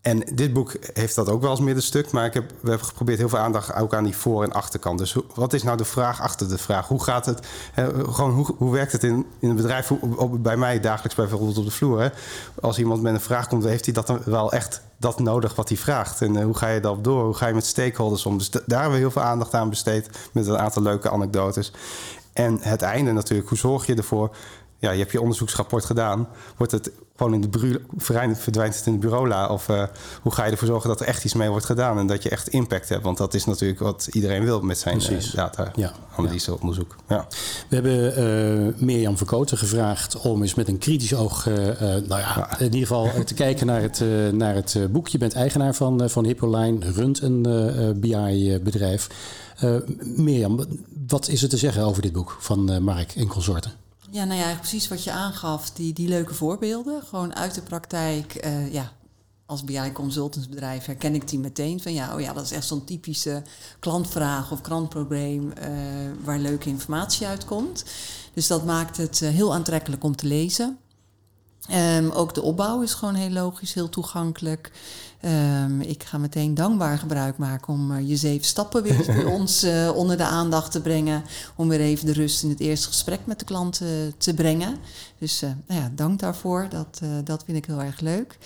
En 0.07 0.23
dit 0.35 0.53
boek 0.53 0.77
heeft 0.93 1.15
dat 1.15 1.29
ook 1.29 1.41
wel 1.41 1.51
als 1.51 1.61
middenstuk. 1.61 2.11
Maar 2.11 2.25
ik 2.25 2.35
heb, 2.35 2.51
we 2.61 2.69
hebben 2.69 2.87
geprobeerd 2.87 3.19
heel 3.19 3.29
veel 3.29 3.39
aandacht 3.39 3.75
ook 3.75 3.95
aan 3.95 4.05
die 4.05 4.17
voor- 4.17 4.43
en 4.43 4.53
achterkant. 4.53 4.99
Dus 4.99 5.17
wat 5.35 5.53
is 5.53 5.63
nou 5.63 5.77
de 5.77 5.85
vraag 5.85 6.21
achter 6.21 6.49
de 6.49 6.59
vraag? 6.59 6.89
Hoe 6.89 7.03
gaat 7.03 7.27
het? 7.27 7.47
Gewoon 8.11 8.31
hoe, 8.31 8.55
hoe 8.57 8.73
werkt 8.73 8.93
het 8.93 9.05
in, 9.05 9.27
in 9.39 9.51
een 9.51 9.57
bedrijf? 9.57 9.89
Hoe, 9.89 10.39
bij 10.39 10.57
mij 10.57 10.81
dagelijks 10.81 11.15
bijvoorbeeld 11.15 11.59
op 11.59 11.65
de 11.65 11.71
vloer. 11.71 12.13
Als 12.61 12.79
iemand 12.79 13.03
met 13.03 13.15
een 13.15 13.21
vraag 13.21 13.49
komt, 13.49 13.65
heeft 13.65 13.85
hij 13.85 13.95
dat 13.95 14.07
dan 14.07 14.21
wel 14.25 14.53
echt 14.53 14.83
dat 14.97 15.19
nodig 15.19 15.55
wat 15.55 15.69
hij 15.69 15.79
vraagt? 15.79 16.23
En 16.23 16.43
hoe 16.43 16.57
ga 16.57 16.69
je 16.69 16.81
daarop 16.81 17.05
door? 17.05 17.25
Hoe 17.25 17.35
ga 17.35 17.47
je 17.47 17.55
met 17.55 17.67
stakeholders 17.67 18.27
om? 18.27 18.39
Dus 18.39 18.51
daar 18.51 18.63
hebben 18.67 18.91
we 18.91 18.99
heel 18.99 19.11
veel 19.11 19.23
aandacht 19.23 19.55
aan 19.55 19.69
besteed 19.69 20.11
met 20.33 20.47
een 20.47 20.59
aantal 20.59 20.83
leuke 20.83 21.11
anekdotes. 21.11 21.73
En 22.33 22.59
het 22.61 22.83
einde 22.83 23.13
natuurlijk, 23.13 23.49
hoe 23.49 23.59
zorg 23.59 23.87
je 23.87 23.95
ervoor 23.95 24.37
ja, 24.79 24.91
je 24.91 24.99
hebt 24.99 25.13
je 25.13 25.21
onderzoeksrapport 25.21 25.85
gedaan. 25.85 26.29
Wordt 26.57 26.73
het 26.73 26.91
gewoon 27.17 27.35
in 27.35 27.41
de 27.41 27.49
bureau, 27.49 27.81
verdwijnt 28.37 28.77
het 28.77 28.87
in 28.87 28.93
de 28.93 28.99
bureaula? 28.99 29.49
Of 29.49 29.69
uh, 29.69 29.83
hoe 30.23 30.33
ga 30.33 30.45
je 30.45 30.51
ervoor 30.51 30.69
zorgen 30.69 30.89
dat 30.89 31.01
er 31.01 31.07
echt 31.07 31.25
iets 31.25 31.35
mee 31.35 31.49
wordt 31.49 31.65
gedaan 31.65 31.99
en 31.99 32.07
dat 32.07 32.23
je 32.23 32.29
echt 32.29 32.49
impact 32.49 32.89
hebt? 32.89 33.03
Want 33.03 33.19
dat 33.19 33.35
is 33.35 33.45
natuurlijk 33.45 33.81
wat 33.81 34.09
iedereen 34.13 34.45
wil 34.45 34.61
met 34.61 34.79
zijn 34.79 35.13
uh, 35.13 35.33
data, 35.35 35.73
ja. 35.75 35.93
analyse, 36.17 36.51
ja. 36.51 36.57
onderzoek. 36.61 36.97
Ja. 37.09 37.27
We 37.69 37.75
hebben 37.75 38.19
uh, 38.79 38.81
Mirjam 38.81 39.17
Verkoten 39.17 39.59
gevraagd 39.59 40.17
om 40.21 40.43
eens 40.43 40.55
met 40.55 40.69
een 40.69 40.79
kritisch 40.79 41.15
oog, 41.15 41.45
nou 41.45 42.07
ja, 42.09 42.59
in 42.59 42.65
ieder 42.65 42.81
geval 42.81 43.11
te 43.25 43.35
kijken 43.35 43.67
naar 43.67 43.83
het, 43.83 44.05
naar 44.33 44.55
het 44.55 44.79
boek. 44.91 45.09
Je 45.09 45.19
bent 45.19 45.35
eigenaar 45.35 45.75
van, 45.75 46.11
van 46.11 46.25
Hippoline, 46.25 46.93
runt 46.93 47.23
een 47.23 47.43
BI-bedrijf. 48.01 49.09
Mirjam, 50.01 50.65
wat 51.07 51.29
is 51.29 51.43
er 51.43 51.49
te 51.49 51.57
zeggen 51.57 51.83
over 51.83 52.03
dit 52.03 52.13
boek 52.13 52.37
van 52.41 52.83
Mark 52.83 53.13
en 53.13 53.27
consorten? 53.27 53.86
Ja, 54.17 54.25
nou 54.25 54.41
ja, 54.41 54.55
precies 54.55 54.89
wat 54.89 55.05
je 55.05 55.11
aangaf, 55.11 55.71
die, 55.71 55.93
die 55.93 56.09
leuke 56.09 56.35
voorbeelden. 56.35 57.03
Gewoon 57.03 57.35
uit 57.35 57.55
de 57.55 57.63
praktijk, 57.63 58.45
uh, 58.47 58.73
ja, 58.73 58.93
als 59.47 59.65
BI 59.65 59.93
consultantsbedrijf 59.93 60.85
herken 60.85 61.15
ik 61.15 61.29
die 61.29 61.39
meteen 61.39 61.83
van 61.83 61.93
ja, 61.93 62.15
oh 62.15 62.21
ja, 62.21 62.33
dat 62.33 62.45
is 62.45 62.53
echt 62.53 62.67
zo'n 62.67 62.85
typische 62.85 63.43
klantvraag 63.79 64.51
of 64.51 64.61
klantprobleem 64.61 65.45
uh, 65.45 65.55
waar 66.25 66.39
leuke 66.39 66.69
informatie 66.69 67.27
uitkomt. 67.27 67.85
Dus 68.35 68.47
dat 68.47 68.65
maakt 68.65 68.97
het 68.97 69.21
uh, 69.21 69.29
heel 69.29 69.55
aantrekkelijk 69.55 70.05
om 70.05 70.17
te 70.17 70.27
lezen. 70.27 70.79
Um, 71.73 72.11
ook 72.11 72.35
de 72.35 72.43
opbouw 72.43 72.83
is 72.83 72.95
gewoon 72.95 73.15
heel 73.15 73.31
logisch, 73.31 73.75
heel 73.75 73.89
toegankelijk. 73.89 74.73
Um, 75.25 75.81
ik 75.81 76.03
ga 76.03 76.19
meteen 76.19 76.55
dankbaar 76.55 76.99
gebruik 76.99 77.39
maken 77.39 77.73
om 77.73 77.91
uh, 77.91 78.09
je 78.09 78.17
zeven 78.17 78.47
stappen 78.47 78.83
weer 78.83 79.05
bij 79.07 79.25
ons 79.39 79.65
uh, 79.65 79.91
onder 79.95 80.17
de 80.17 80.25
aandacht 80.25 80.73
te 80.73 80.81
brengen. 80.81 81.23
Om 81.57 81.69
weer 81.69 81.81
even 81.81 82.07
de 82.07 82.13
rust 82.13 82.43
in 82.43 82.49
het 82.49 82.61
eerste 82.61 82.89
gesprek 82.89 83.21
met 83.25 83.39
de 83.39 83.45
klant 83.45 83.81
uh, 83.81 83.89
te 84.19 84.35
brengen. 84.35 84.77
Dus 85.19 85.41
nou 85.41 85.81
ja, 85.81 85.91
dank 85.95 86.21
daarvoor. 86.21 86.67
Dat, 86.69 87.01
dat 87.25 87.43
vind 87.45 87.57
ik 87.57 87.65
heel 87.65 87.83
erg 87.83 88.01
leuk. 88.01 88.39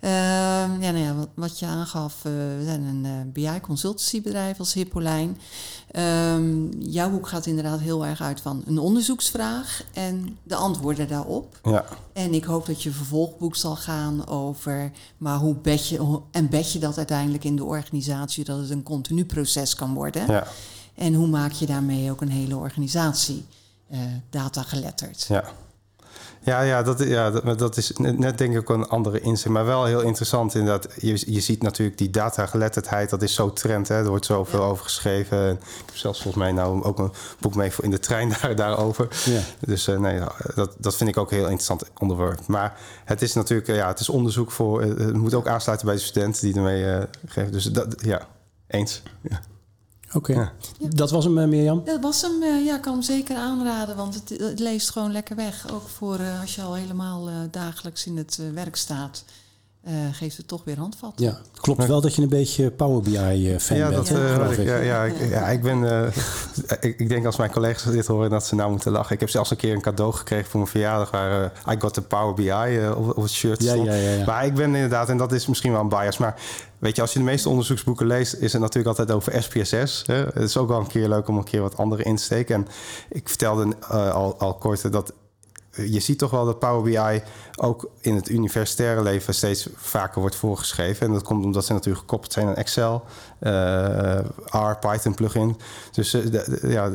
Ehm, 0.00 0.80
ja, 0.80 0.90
nou 0.90 0.98
ja, 0.98 1.14
wat, 1.14 1.28
wat 1.34 1.58
je 1.58 1.66
aangaf, 1.66 2.22
we 2.22 2.60
zijn 2.64 2.82
een 2.82 3.32
BI-consultancybedrijf 3.32 4.58
als 4.58 4.72
Hippoline. 4.72 5.32
Um, 5.96 6.72
jouw 6.78 7.10
boek 7.10 7.28
gaat 7.28 7.46
inderdaad 7.46 7.80
heel 7.80 8.06
erg 8.06 8.20
uit 8.20 8.40
van 8.40 8.62
een 8.66 8.78
onderzoeksvraag 8.78 9.84
en 9.92 10.38
de 10.42 10.54
antwoorden 10.54 11.08
daarop. 11.08 11.58
Ja. 11.62 11.84
En 12.12 12.34
ik 12.34 12.44
hoop 12.44 12.66
dat 12.66 12.82
je 12.82 12.90
vervolgboek 12.90 13.56
zal 13.56 13.76
gaan 13.76 14.26
over, 14.26 14.90
maar 15.16 15.38
hoe 15.38 15.54
bed 15.54 15.88
je, 15.88 16.20
en 16.30 16.48
bed 16.48 16.72
je 16.72 16.78
dat 16.78 16.96
uiteindelijk 16.96 17.44
in 17.44 17.56
de 17.56 17.64
organisatie, 17.64 18.44
dat 18.44 18.58
het 18.58 18.70
een 18.70 18.82
continu 18.82 19.24
proces 19.24 19.74
kan 19.74 19.94
worden. 19.94 20.26
Ja. 20.26 20.46
En 20.94 21.14
hoe 21.14 21.26
maak 21.26 21.52
je 21.52 21.66
daarmee 21.66 22.10
ook 22.10 22.20
een 22.20 22.30
hele 22.30 22.56
organisatie 22.56 23.44
data 24.30 24.62
geletterd? 24.62 25.24
Ja. 25.28 25.44
Ja, 26.40 26.60
ja, 26.60 26.82
dat, 26.82 26.98
ja 27.04 27.30
dat, 27.30 27.58
dat 27.58 27.76
is 27.76 27.92
net 27.96 28.38
denk 28.38 28.52
ik 28.54 28.58
ook 28.58 28.76
een 28.76 28.88
andere 28.88 29.20
inzicht. 29.20 29.48
Maar 29.48 29.64
wel 29.64 29.84
heel 29.84 30.00
interessant 30.00 30.54
inderdaad. 30.54 30.88
Je, 31.00 31.32
je 31.32 31.40
ziet 31.40 31.62
natuurlijk 31.62 31.98
die 31.98 32.10
datageletterdheid, 32.10 33.10
dat 33.10 33.22
is 33.22 33.34
zo 33.34 33.52
trend. 33.52 33.88
Hè? 33.88 33.96
Er 33.96 34.08
wordt 34.08 34.26
zoveel 34.26 34.60
ja. 34.60 34.66
over 34.66 34.84
geschreven. 34.84 35.50
Ik 35.50 35.58
heb 35.86 35.96
zelfs 35.96 36.22
volgens 36.22 36.44
mij 36.44 36.52
nou 36.52 36.82
ook 36.82 36.98
een 36.98 37.12
boek 37.38 37.54
mee 37.54 37.70
voor 37.70 37.84
in 37.84 37.90
de 37.90 37.98
trein 37.98 38.28
daar, 38.40 38.56
daarover. 38.56 39.08
Ja. 39.24 39.40
Dus 39.60 39.88
uh, 39.88 39.98
nee, 39.98 40.20
dat, 40.54 40.74
dat 40.78 40.96
vind 40.96 41.10
ik 41.10 41.16
ook 41.16 41.30
een 41.30 41.36
heel 41.36 41.48
interessant 41.48 41.84
onderwerp. 41.98 42.46
Maar 42.46 42.78
het 43.04 43.22
is 43.22 43.34
natuurlijk, 43.34 43.68
ja, 43.68 43.88
het 43.88 44.00
is 44.00 44.08
onderzoek 44.08 44.50
voor... 44.50 44.82
Het 44.82 45.16
moet 45.16 45.34
ook 45.34 45.46
aansluiten 45.46 45.86
bij 45.86 45.96
de 45.96 46.02
studenten 46.02 46.42
die 46.42 46.54
ermee 46.54 46.84
uh, 46.84 47.02
geven. 47.26 47.52
Dus 47.52 47.64
dat, 47.64 47.94
ja, 48.04 48.26
eens. 48.66 49.02
Ja. 49.22 49.40
Oké, 50.12 50.32
okay. 50.32 50.50
ja. 50.78 50.88
dat 50.88 51.10
was 51.10 51.24
hem, 51.24 51.38
uh, 51.38 51.46
Mirjam? 51.46 51.84
Dat 51.84 52.00
was 52.00 52.22
hem, 52.22 52.42
uh, 52.42 52.64
ja, 52.64 52.74
ik 52.76 52.80
kan 52.80 52.92
hem 52.92 53.02
zeker 53.02 53.36
aanraden, 53.36 53.96
want 53.96 54.14
het, 54.14 54.28
het, 54.28 54.58
leest 54.58 54.90
gewoon 54.90 55.12
lekker 55.12 55.36
weg. 55.36 55.72
Ook 55.72 55.88
voor 55.88 56.20
uh, 56.20 56.40
als 56.40 56.54
je 56.54 56.62
al 56.62 56.74
helemaal 56.74 57.28
dagelijks 57.50 58.06
in 58.06 58.16
het 58.16 58.40
werk 58.54 58.76
staat. 58.76 59.24
Geeft 60.12 60.36
het 60.36 60.48
toch 60.48 60.64
weer 60.64 60.78
handvat. 60.78 61.12
Ja, 61.16 61.38
klopt 61.54 61.86
wel 61.86 62.00
dat 62.00 62.14
je 62.14 62.22
een 62.22 62.28
beetje 62.28 62.70
Power 62.70 63.02
BI-fan 63.02 63.76
ja, 63.76 63.88
bent. 63.88 64.06
Dat, 64.06 64.16
ja, 64.18 64.44
ik. 64.44 64.64
Ja, 64.64 64.76
ja, 64.76 65.04
ik, 65.04 65.28
ja, 65.30 65.48
ik 65.48 65.62
ben... 65.62 65.84
ik, 66.80 66.98
ik, 66.98 67.08
denk 67.08 67.26
als 67.26 67.36
mijn 67.36 67.50
collega's 67.50 67.92
dit 67.92 68.06
horen 68.06 68.30
dat 68.30 68.46
ze 68.46 68.54
nou 68.54 68.70
moeten 68.70 68.92
lachen. 68.92 69.14
Ik 69.14 69.20
heb 69.20 69.28
zelfs 69.28 69.50
een 69.50 69.56
keer 69.56 69.74
een 69.74 69.80
cadeau 69.80 70.12
gekregen 70.12 70.50
voor 70.50 70.60
mijn 70.60 70.72
verjaardag... 70.72 71.10
waar 71.10 71.52
I 71.70 71.76
got 71.78 71.94
the 71.94 72.02
Power 72.02 72.34
BI 72.34 72.88
op, 72.96 73.16
op 73.16 73.22
het 73.22 73.32
shirt 73.32 73.62
ja, 73.62 73.74
ja, 73.74 73.94
ja, 73.94 74.10
ja, 74.10 74.24
Maar 74.24 74.46
ik 74.46 74.54
ben 74.54 74.74
inderdaad, 74.74 75.08
en 75.08 75.16
dat 75.16 75.32
is 75.32 75.46
misschien 75.46 75.72
wel 75.72 75.80
een 75.80 75.88
bias... 75.88 76.18
maar 76.18 76.40
Weet 76.78 76.96
je, 76.96 77.02
als 77.02 77.12
je 77.12 77.18
de 77.18 77.24
meeste 77.24 77.48
onderzoeksboeken 77.48 78.06
leest, 78.06 78.34
is 78.34 78.52
het 78.52 78.62
natuurlijk 78.62 78.98
altijd 78.98 79.16
over 79.16 79.42
SPSS. 79.42 80.02
Hè? 80.06 80.14
Het 80.14 80.42
is 80.42 80.56
ook 80.56 80.68
wel 80.68 80.78
een 80.78 80.86
keer 80.86 81.08
leuk 81.08 81.28
om 81.28 81.36
een 81.36 81.44
keer 81.44 81.60
wat 81.60 81.76
andere 81.76 82.02
in 82.02 82.16
te 82.16 82.22
steken. 82.22 82.54
En 82.54 82.66
ik 83.08 83.28
vertelde 83.28 83.66
uh, 83.92 84.14
al, 84.14 84.38
al 84.38 84.54
kort 84.54 84.92
dat 84.92 85.12
je 85.86 86.00
ziet 86.00 86.18
toch 86.18 86.30
wel 86.30 86.44
dat 86.44 86.58
Power 86.58 86.82
BI 86.82 87.22
ook 87.56 87.90
in 88.00 88.14
het 88.14 88.28
universitaire 88.28 89.02
leven 89.02 89.34
steeds 89.34 89.68
vaker 89.74 90.20
wordt 90.20 90.36
voorgeschreven. 90.36 91.06
En 91.06 91.12
dat 91.12 91.22
komt 91.22 91.44
omdat 91.44 91.64
ze 91.64 91.72
natuurlijk 91.72 92.00
gekoppeld 92.00 92.32
zijn 92.32 92.46
aan 92.46 92.54
Excel, 92.54 93.04
R, 94.50 94.76
Python 94.80 95.14
plugin. 95.14 95.56
Dus 95.92 96.14
uh, 96.14 96.22
de, 96.22 96.30
de, 96.30 96.68
ja, 96.68 96.90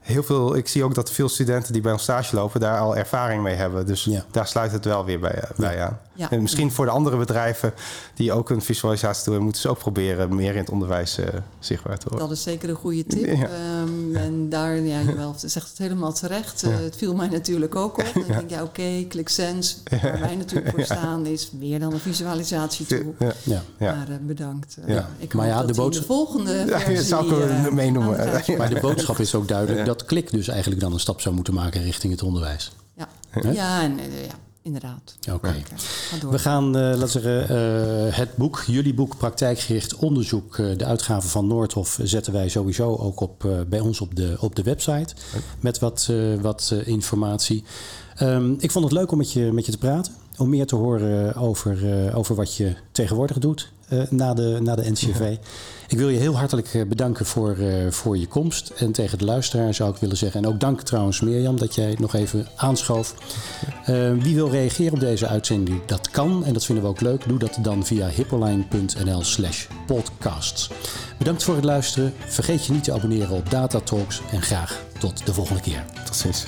heel 0.00 0.22
veel, 0.22 0.56
ik 0.56 0.68
zie 0.68 0.84
ook 0.84 0.94
dat 0.94 1.10
veel 1.10 1.28
studenten 1.28 1.72
die 1.72 1.82
bij 1.82 1.92
ons 1.92 2.02
stage 2.02 2.36
lopen 2.36 2.60
daar 2.60 2.78
al 2.78 2.96
ervaring 2.96 3.42
mee 3.42 3.54
hebben. 3.54 3.86
Dus 3.86 4.04
ja. 4.04 4.24
daar 4.30 4.46
sluit 4.46 4.72
het 4.72 4.84
wel 4.84 5.04
weer 5.04 5.20
bij, 5.20 5.42
bij 5.56 5.82
aan. 5.82 5.98
Ja. 6.16 6.30
En 6.30 6.42
misschien 6.42 6.72
voor 6.72 6.84
de 6.84 6.90
andere 6.90 7.16
bedrijven 7.16 7.74
die 8.14 8.32
ook 8.32 8.50
een 8.50 8.62
visualisatie 8.62 9.32
doen, 9.32 9.42
moeten 9.42 9.60
ze 9.60 9.68
ook 9.68 9.78
proberen 9.78 10.34
meer 10.34 10.52
in 10.52 10.58
het 10.58 10.70
onderwijs 10.70 11.18
uh, 11.18 11.26
zichtbaar 11.58 11.98
te 11.98 12.08
worden. 12.08 12.28
Dat 12.28 12.36
is 12.36 12.42
zeker 12.42 12.68
een 12.68 12.74
goede 12.74 13.06
tip. 13.06 13.36
Ja. 13.36 13.48
Um, 13.82 14.16
en 14.16 14.48
daar, 14.48 14.76
ja, 14.76 14.98
je 15.00 15.32
zegt 15.36 15.68
het 15.68 15.78
helemaal 15.78 16.12
terecht. 16.12 16.64
Uh, 16.64 16.76
het 16.76 16.96
viel 16.96 17.14
mij 17.14 17.28
natuurlijk 17.28 17.74
ook 17.74 17.98
op. 17.98 18.10
Dan 18.14 18.24
denk 18.26 18.50
je, 18.50 18.54
oké, 18.54 18.64
okay, 18.64 19.06
ClickSense, 19.08 19.76
waar 20.02 20.20
wij 20.20 20.36
natuurlijk 20.36 20.70
voor 20.70 20.84
staan, 20.84 21.26
is 21.26 21.50
meer 21.58 21.80
dan 21.80 21.92
een 21.92 21.98
visualisatie 21.98 22.86
toe. 22.86 23.04
Ja. 23.42 23.62
Maar 23.78 24.06
uh, 24.10 24.16
bedankt. 24.20 24.76
Ja. 24.86 25.08
Ik 25.18 25.34
maar 25.34 25.46
ja, 25.46 25.64
de, 25.64 25.74
boodschap... 25.84 26.06
de 26.06 26.14
volgende 26.14 26.64
versie... 26.66 27.02
Zou 27.02 27.42
ik 27.42 27.72
meenoemen. 27.72 28.16
Maar 28.58 28.68
de 28.68 28.80
boodschap 28.80 29.18
is 29.18 29.34
ook 29.34 29.48
duidelijk 29.48 29.86
dat 29.86 30.04
Klik 30.04 30.30
dus 30.30 30.48
eigenlijk 30.48 30.80
dan 30.80 30.92
een 30.92 31.00
stap 31.00 31.20
zou 31.20 31.34
moeten 31.34 31.54
maken 31.54 31.82
richting 31.82 32.12
het 32.12 32.22
onderwijs. 32.22 32.72
Ja, 32.96 33.08
ja, 33.52 33.82
en, 33.82 33.96
ja 33.96 34.34
inderdaad. 34.64 35.16
Oké. 35.32 35.34
Okay. 35.34 35.64
We 36.30 36.38
gaan, 36.38 36.66
uh, 36.66 36.72
laten 36.72 37.08
zeggen, 37.08 37.42
uh, 37.42 38.16
het 38.16 38.36
boek, 38.36 38.64
jullie 38.66 38.94
boek 38.94 39.16
Praktijkgericht 39.16 39.94
Onderzoek, 39.94 40.56
uh, 40.56 40.78
de 40.78 40.84
uitgave 40.84 41.28
van 41.28 41.46
Noordhof, 41.46 41.98
zetten 42.02 42.32
wij 42.32 42.48
sowieso 42.48 42.96
ook 42.96 43.20
op, 43.20 43.64
bij 43.68 43.80
ons 43.80 44.00
op 44.00 44.14
de, 44.14 44.36
op 44.40 44.56
de 44.56 44.62
website. 44.62 45.14
Met 45.60 45.78
wat, 45.78 46.10
wat 46.40 46.74
informatie. 46.84 47.64
Um, 48.22 48.56
ik 48.58 48.70
vond 48.70 48.84
het 48.84 48.94
leuk 48.94 49.12
om 49.12 49.18
met 49.18 49.32
je, 49.32 49.52
met 49.52 49.66
je 49.66 49.72
te 49.72 49.78
praten. 49.78 50.12
Om 50.36 50.48
meer 50.48 50.66
te 50.66 50.76
horen 50.76 51.34
over, 51.34 51.78
over 52.14 52.34
wat 52.34 52.54
je 52.54 52.74
tegenwoordig 52.92 53.38
doet 53.38 53.72
na, 54.10 54.34
de, 54.34 54.58
na 54.62 54.74
de 54.74 54.90
NCV. 54.90 55.36
Ik 55.88 55.98
wil 55.98 56.08
je 56.08 56.18
heel 56.18 56.36
hartelijk 56.36 56.84
bedanken 56.88 57.26
voor, 57.26 57.56
uh, 57.58 57.90
voor 57.90 58.18
je 58.18 58.26
komst. 58.26 58.72
En 58.76 58.92
tegen 58.92 59.18
de 59.18 59.24
luisteraar 59.24 59.74
zou 59.74 59.90
ik 59.90 59.96
willen 59.96 60.16
zeggen. 60.16 60.42
En 60.42 60.48
ook 60.48 60.60
dank 60.60 60.80
trouwens 60.80 61.20
Mirjam 61.20 61.58
dat 61.58 61.74
jij 61.74 61.96
nog 61.98 62.14
even 62.14 62.46
aanschoof. 62.56 63.14
Wie 64.18 64.34
wil 64.34 64.50
reageren 64.50 64.92
op 64.92 65.00
deze 65.00 65.26
uitzending? 65.26 65.84
Dat 65.84 66.10
kan 66.10 66.44
en 66.44 66.52
dat 66.52 66.64
vinden 66.64 66.84
we 66.84 66.90
ook 66.90 67.00
leuk. 67.00 67.28
Doe 67.28 67.38
dat 67.38 67.58
dan 67.62 67.86
via 67.86 68.08
hippoline.nl 68.08 69.22
slash 69.24 69.66
podcasts. 69.86 70.70
Bedankt 71.18 71.42
voor 71.42 71.54
het 71.54 71.64
luisteren. 71.64 72.12
Vergeet 72.26 72.66
je 72.66 72.72
niet 72.72 72.84
te 72.84 72.92
abonneren 72.92 73.36
op 73.36 73.50
Data 73.50 73.80
Talks. 73.80 74.20
En 74.30 74.42
graag 74.42 74.84
tot 74.98 75.26
de 75.26 75.34
volgende 75.34 75.60
keer. 75.60 75.84
Tot 76.04 76.16
ziens. 76.16 76.46